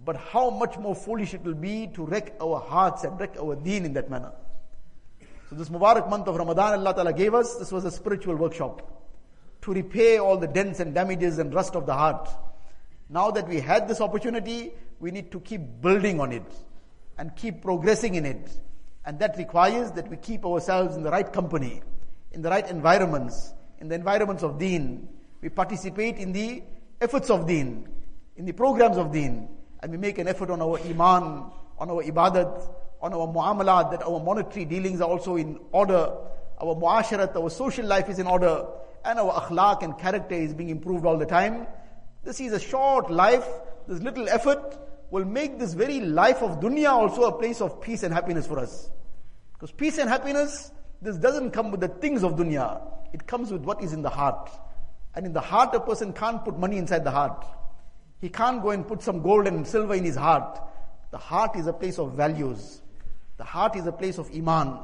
But 0.02 0.16
how 0.16 0.50
much 0.50 0.78
more 0.78 0.94
foolish 0.94 1.34
it 1.34 1.42
will 1.42 1.54
be 1.54 1.88
to 1.94 2.04
wreck 2.04 2.34
our 2.40 2.60
hearts 2.60 3.04
and 3.04 3.18
wreck 3.18 3.36
our 3.38 3.56
deen 3.56 3.84
in 3.84 3.94
that 3.94 4.08
manner. 4.08 4.32
So 5.50 5.56
this 5.56 5.68
Mubarak 5.68 6.08
month 6.08 6.28
of 6.28 6.36
Ramadan 6.36 6.78
Allah 6.78 6.94
Ta'ala 6.94 7.12
gave 7.12 7.34
us, 7.34 7.56
this 7.56 7.72
was 7.72 7.84
a 7.84 7.90
spiritual 7.90 8.36
workshop 8.36 8.86
to 9.62 9.72
repair 9.72 10.20
all 10.20 10.36
the 10.36 10.46
dents 10.46 10.80
and 10.80 10.94
damages 10.94 11.38
and 11.38 11.52
rust 11.52 11.74
of 11.74 11.86
the 11.86 11.94
heart. 11.94 12.30
Now 13.10 13.30
that 13.32 13.48
we 13.48 13.60
had 13.60 13.88
this 13.88 14.00
opportunity, 14.00 14.72
we 15.00 15.10
need 15.10 15.32
to 15.32 15.40
keep 15.40 15.82
building 15.82 16.20
on 16.20 16.32
it 16.32 16.50
and 17.18 17.34
keep 17.34 17.60
progressing 17.60 18.14
in 18.14 18.24
it. 18.24 18.50
And 19.04 19.18
that 19.18 19.36
requires 19.36 19.90
that 19.92 20.08
we 20.08 20.16
keep 20.16 20.46
ourselves 20.46 20.96
in 20.96 21.02
the 21.02 21.10
right 21.10 21.30
company, 21.30 21.82
in 22.32 22.40
the 22.40 22.48
right 22.48 22.66
environments, 22.70 23.52
in 23.80 23.88
the 23.88 23.96
environments 23.96 24.42
of 24.42 24.58
deen. 24.58 25.08
We 25.42 25.48
participate 25.48 26.18
in 26.18 26.32
the 26.32 26.62
efforts 27.00 27.30
of 27.30 27.46
deen. 27.46 27.88
in 28.40 28.46
the 28.46 28.52
programs 28.52 28.96
of 28.96 29.12
deen, 29.12 29.50
and 29.82 29.92
we 29.92 29.98
make 29.98 30.16
an 30.16 30.26
effort 30.26 30.48
on 30.48 30.62
our 30.62 30.78
iman, 30.78 31.44
on 31.78 31.90
our 31.90 32.02
ibadat, 32.02 32.70
on 33.02 33.12
our 33.12 33.28
muamalat, 33.28 33.90
that 33.90 34.02
our 34.02 34.18
monetary 34.18 34.64
dealings 34.64 35.02
are 35.02 35.10
also 35.10 35.36
in 35.36 35.60
order, 35.72 36.10
our 36.58 36.74
muasharat, 36.74 37.36
our 37.36 37.50
social 37.50 37.84
life 37.84 38.08
is 38.08 38.18
in 38.18 38.26
order, 38.26 38.64
and 39.04 39.18
our 39.18 39.32
akhlaq 39.42 39.82
and 39.82 39.98
character 39.98 40.34
is 40.34 40.54
being 40.54 40.70
improved 40.70 41.04
all 41.04 41.18
the 41.18 41.26
time. 41.26 41.66
This 42.22 42.40
is 42.40 42.52
a 42.52 42.60
short 42.60 43.10
life, 43.10 43.46
this 43.88 44.00
little 44.00 44.28
effort 44.28 44.76
will 45.10 45.24
make 45.24 45.58
this 45.58 45.74
very 45.74 46.00
life 46.00 46.42
of 46.42 46.60
dunya 46.60 46.90
also 46.90 47.24
a 47.24 47.38
place 47.38 47.60
of 47.60 47.80
peace 47.80 48.02
and 48.02 48.14
happiness 48.14 48.46
for 48.46 48.58
us. 48.58 48.90
Because 49.52 49.72
peace 49.72 49.98
and 49.98 50.08
happiness, 50.08 50.70
this 51.02 51.16
doesn't 51.16 51.50
come 51.50 51.70
with 51.70 51.80
the 51.80 51.88
things 51.88 52.22
of 52.22 52.32
dunya. 52.32 52.80
It 53.12 53.26
comes 53.26 53.50
with 53.50 53.62
what 53.62 53.82
is 53.82 53.92
in 53.92 54.02
the 54.02 54.10
heart. 54.10 54.50
And 55.14 55.26
in 55.26 55.32
the 55.32 55.40
heart, 55.40 55.74
a 55.74 55.80
person 55.80 56.12
can't 56.12 56.44
put 56.44 56.58
money 56.58 56.78
inside 56.78 57.04
the 57.04 57.10
heart. 57.10 57.44
He 58.20 58.28
can't 58.28 58.62
go 58.62 58.70
and 58.70 58.86
put 58.86 59.02
some 59.02 59.22
gold 59.22 59.46
and 59.46 59.66
silver 59.66 59.94
in 59.94 60.04
his 60.04 60.14
heart. 60.14 60.60
The 61.10 61.18
heart 61.18 61.56
is 61.56 61.66
a 61.66 61.72
place 61.72 61.98
of 61.98 62.12
values. 62.12 62.82
The 63.38 63.44
heart 63.44 63.74
is 63.74 63.86
a 63.86 63.92
place 63.92 64.18
of 64.18 64.30
iman. 64.34 64.78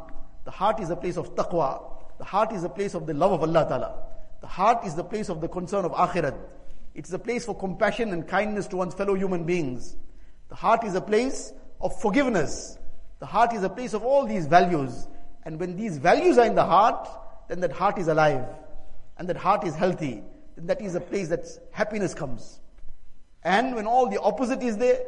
The 0.44 0.50
heart 0.50 0.80
is 0.80 0.90
a 0.90 0.96
place 0.96 1.16
of 1.16 1.34
taqwa. 1.36 1.82
The 2.18 2.24
heart 2.24 2.52
is 2.52 2.64
a 2.64 2.68
place 2.68 2.94
of 2.94 3.06
the 3.06 3.14
love 3.14 3.32
of 3.32 3.42
Allah 3.42 3.66
Ta'ala. 3.68 4.02
The 4.40 4.46
heart 4.46 4.84
is 4.84 4.94
the 4.94 5.04
place 5.04 5.28
of 5.28 5.40
the 5.40 5.48
concern 5.48 5.84
of 5.84 5.92
akhirat. 5.92 6.36
It's 6.96 7.12
a 7.12 7.18
place 7.18 7.44
for 7.44 7.54
compassion 7.54 8.14
and 8.14 8.26
kindness 8.26 8.66
to 8.68 8.76
one's 8.78 8.94
fellow 8.94 9.12
human 9.12 9.44
beings. 9.44 9.94
The 10.48 10.54
heart 10.54 10.82
is 10.82 10.94
a 10.94 11.00
place 11.00 11.52
of 11.78 12.00
forgiveness. 12.00 12.78
The 13.18 13.26
heart 13.26 13.52
is 13.52 13.62
a 13.62 13.68
place 13.68 13.92
of 13.92 14.02
all 14.02 14.24
these 14.26 14.46
values. 14.46 15.06
And 15.44 15.60
when 15.60 15.76
these 15.76 15.98
values 15.98 16.38
are 16.38 16.46
in 16.46 16.54
the 16.54 16.64
heart, 16.64 17.06
then 17.48 17.60
that 17.60 17.72
heart 17.72 17.98
is 17.98 18.08
alive. 18.08 18.46
And 19.18 19.28
that 19.28 19.36
heart 19.36 19.66
is 19.66 19.74
healthy. 19.74 20.22
Then 20.56 20.68
that 20.68 20.80
is 20.80 20.94
a 20.94 21.00
place 21.00 21.28
that 21.28 21.44
happiness 21.70 22.14
comes. 22.14 22.60
And 23.44 23.74
when 23.74 23.86
all 23.86 24.08
the 24.08 24.18
opposite 24.18 24.62
is 24.62 24.78
there, 24.78 25.00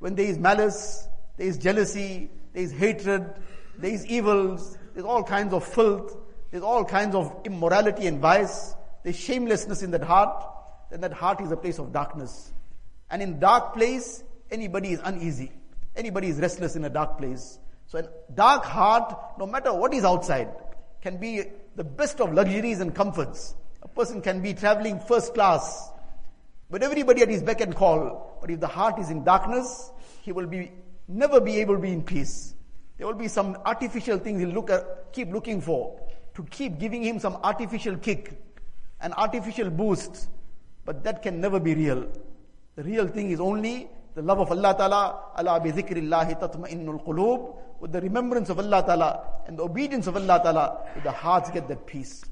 when 0.00 0.16
there 0.16 0.26
is 0.26 0.38
malice, 0.38 1.06
there 1.36 1.46
is 1.46 1.56
jealousy, 1.56 2.30
there 2.52 2.64
is 2.64 2.72
hatred, 2.72 3.32
there 3.78 3.92
is 3.92 4.04
evils, 4.06 4.76
there's 4.92 5.06
all 5.06 5.22
kinds 5.22 5.54
of 5.54 5.62
filth, 5.64 6.16
there's 6.50 6.64
all 6.64 6.84
kinds 6.84 7.14
of 7.14 7.32
immorality 7.44 8.08
and 8.08 8.18
vice, 8.18 8.74
there's 9.04 9.16
shamelessness 9.16 9.84
in 9.84 9.92
that 9.92 10.02
heart, 10.02 10.48
then 10.92 11.00
that 11.00 11.12
heart 11.12 11.40
is 11.40 11.50
a 11.50 11.56
place 11.56 11.78
of 11.78 11.92
darkness. 11.92 12.52
And 13.10 13.22
in 13.22 13.40
dark 13.40 13.74
place, 13.74 14.22
anybody 14.50 14.92
is 14.92 15.00
uneasy. 15.02 15.50
Anybody 15.96 16.28
is 16.28 16.38
restless 16.38 16.76
in 16.76 16.84
a 16.84 16.90
dark 16.90 17.18
place. 17.18 17.58
So 17.86 17.98
a 17.98 18.08
dark 18.34 18.64
heart, 18.64 19.38
no 19.38 19.46
matter 19.46 19.72
what 19.72 19.94
is 19.94 20.04
outside, 20.04 20.48
can 21.00 21.16
be 21.16 21.44
the 21.76 21.84
best 21.84 22.20
of 22.20 22.32
luxuries 22.32 22.80
and 22.80 22.94
comforts. 22.94 23.54
A 23.82 23.88
person 23.88 24.20
can 24.22 24.42
be 24.42 24.54
traveling 24.54 25.00
first 25.00 25.34
class, 25.34 25.90
but 26.70 26.82
everybody 26.82 27.22
at 27.22 27.28
his 27.28 27.42
beck 27.42 27.60
and 27.60 27.74
call. 27.74 28.38
But 28.40 28.50
if 28.50 28.60
the 28.60 28.68
heart 28.68 28.98
is 28.98 29.10
in 29.10 29.24
darkness, 29.24 29.90
he 30.22 30.32
will 30.32 30.46
be 30.46 30.70
never 31.08 31.40
be 31.40 31.58
able 31.60 31.74
to 31.74 31.80
be 31.80 31.92
in 31.92 32.02
peace. 32.02 32.54
There 32.98 33.06
will 33.06 33.14
be 33.14 33.28
some 33.28 33.58
artificial 33.64 34.18
things 34.18 34.40
he'll 34.40 34.50
look 34.50 34.70
at, 34.70 35.12
keep 35.12 35.32
looking 35.32 35.60
for 35.60 35.98
to 36.34 36.44
keep 36.44 36.78
giving 36.78 37.02
him 37.02 37.18
some 37.18 37.38
artificial 37.42 37.96
kick, 37.96 38.32
an 39.00 39.12
artificial 39.14 39.70
boost. 39.70 40.28
But 40.84 41.04
that 41.04 41.22
can 41.22 41.40
never 41.40 41.60
be 41.60 41.74
real. 41.74 42.06
The 42.76 42.82
real 42.82 43.06
thing 43.06 43.30
is 43.30 43.40
only 43.40 43.88
the 44.14 44.22
love 44.22 44.40
of 44.40 44.50
Allah 44.50 44.74
Ta'ala, 44.76 45.20
Allah 45.36 45.60
bi 45.60 45.70
dhikrillahi 45.70 46.40
tatma'innul 46.40 47.04
qulub, 47.04 47.56
with 47.80 47.92
the 47.92 48.00
remembrance 48.00 48.48
of 48.48 48.58
Allah 48.58 48.82
Ta'ala 48.86 49.24
and 49.46 49.58
the 49.58 49.64
obedience 49.64 50.06
of 50.06 50.16
Allah 50.16 50.40
Ta'ala, 50.42 50.86
the 51.02 51.10
hearts 51.10 51.50
get 51.50 51.68
that 51.68 51.86
peace. 51.86 52.22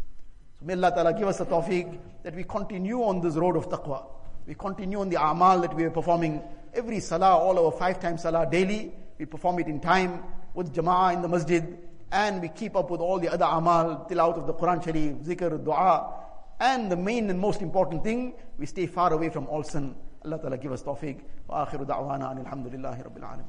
So 0.59 0.67
may 0.67 0.75
Allah 0.75 0.91
Ta'ala 0.91 1.15
give 1.15 1.29
us 1.29 1.39
the 1.39 1.47
tawfiq 1.47 1.99
that 2.23 2.35
we 2.35 2.45
continue 2.45 3.03
on 3.03 3.21
this 3.21 3.35
road 3.35 3.57
of 3.57 3.69
taqwa. 3.69 4.05
We 4.47 4.55
continue 4.55 5.01
on 5.01 5.09
the 5.09 5.23
amal 5.23 5.61
that 5.61 5.75
we 5.75 5.85
are 5.85 5.91
performing 5.91 6.43
every 6.75 7.01
salah, 7.01 7.37
all 7.37 7.65
our 7.65 7.73
five 7.73 8.01
times 8.01 8.23
salah 8.23 8.49
daily. 8.51 8.93
We 9.19 9.27
perform 9.27 9.59
it 9.61 9.67
in 9.67 9.81
time 9.81 10.23
with 10.55 10.73
jama'ah 10.75 11.15
in 11.15 11.23
the 11.23 11.29
masjid 11.29 11.79
and 12.13 12.43
we 12.43 12.49
keep 12.49 12.77
up 12.77 12.91
with 12.91 13.01
all 13.01 13.19
the 13.19 13.29
other 13.29 13.45
amal, 13.45 14.07
tilawat 14.11 14.39
of 14.39 14.47
the 14.47 14.55
Quran 14.55 14.85
Sharif, 14.85 15.15
zikr, 15.25 15.65
dua. 15.65 16.13
And 16.61 16.93
the 16.93 16.97
main 16.97 17.31
and 17.31 17.41
most 17.41 17.63
important 17.63 18.05
thing, 18.05 18.35
we 18.59 18.67
stay 18.67 18.87
far 18.87 19.13
away 19.13 19.31
from 19.31 19.47
all 19.47 19.63
sin. 19.63 19.95
Allah 20.25 20.39
Ta'ala 20.39 20.59
give 20.59 20.73
us 20.73 20.83
tawfiq. 20.83 21.21
Wa 21.49 21.65
da'wana. 21.67 23.45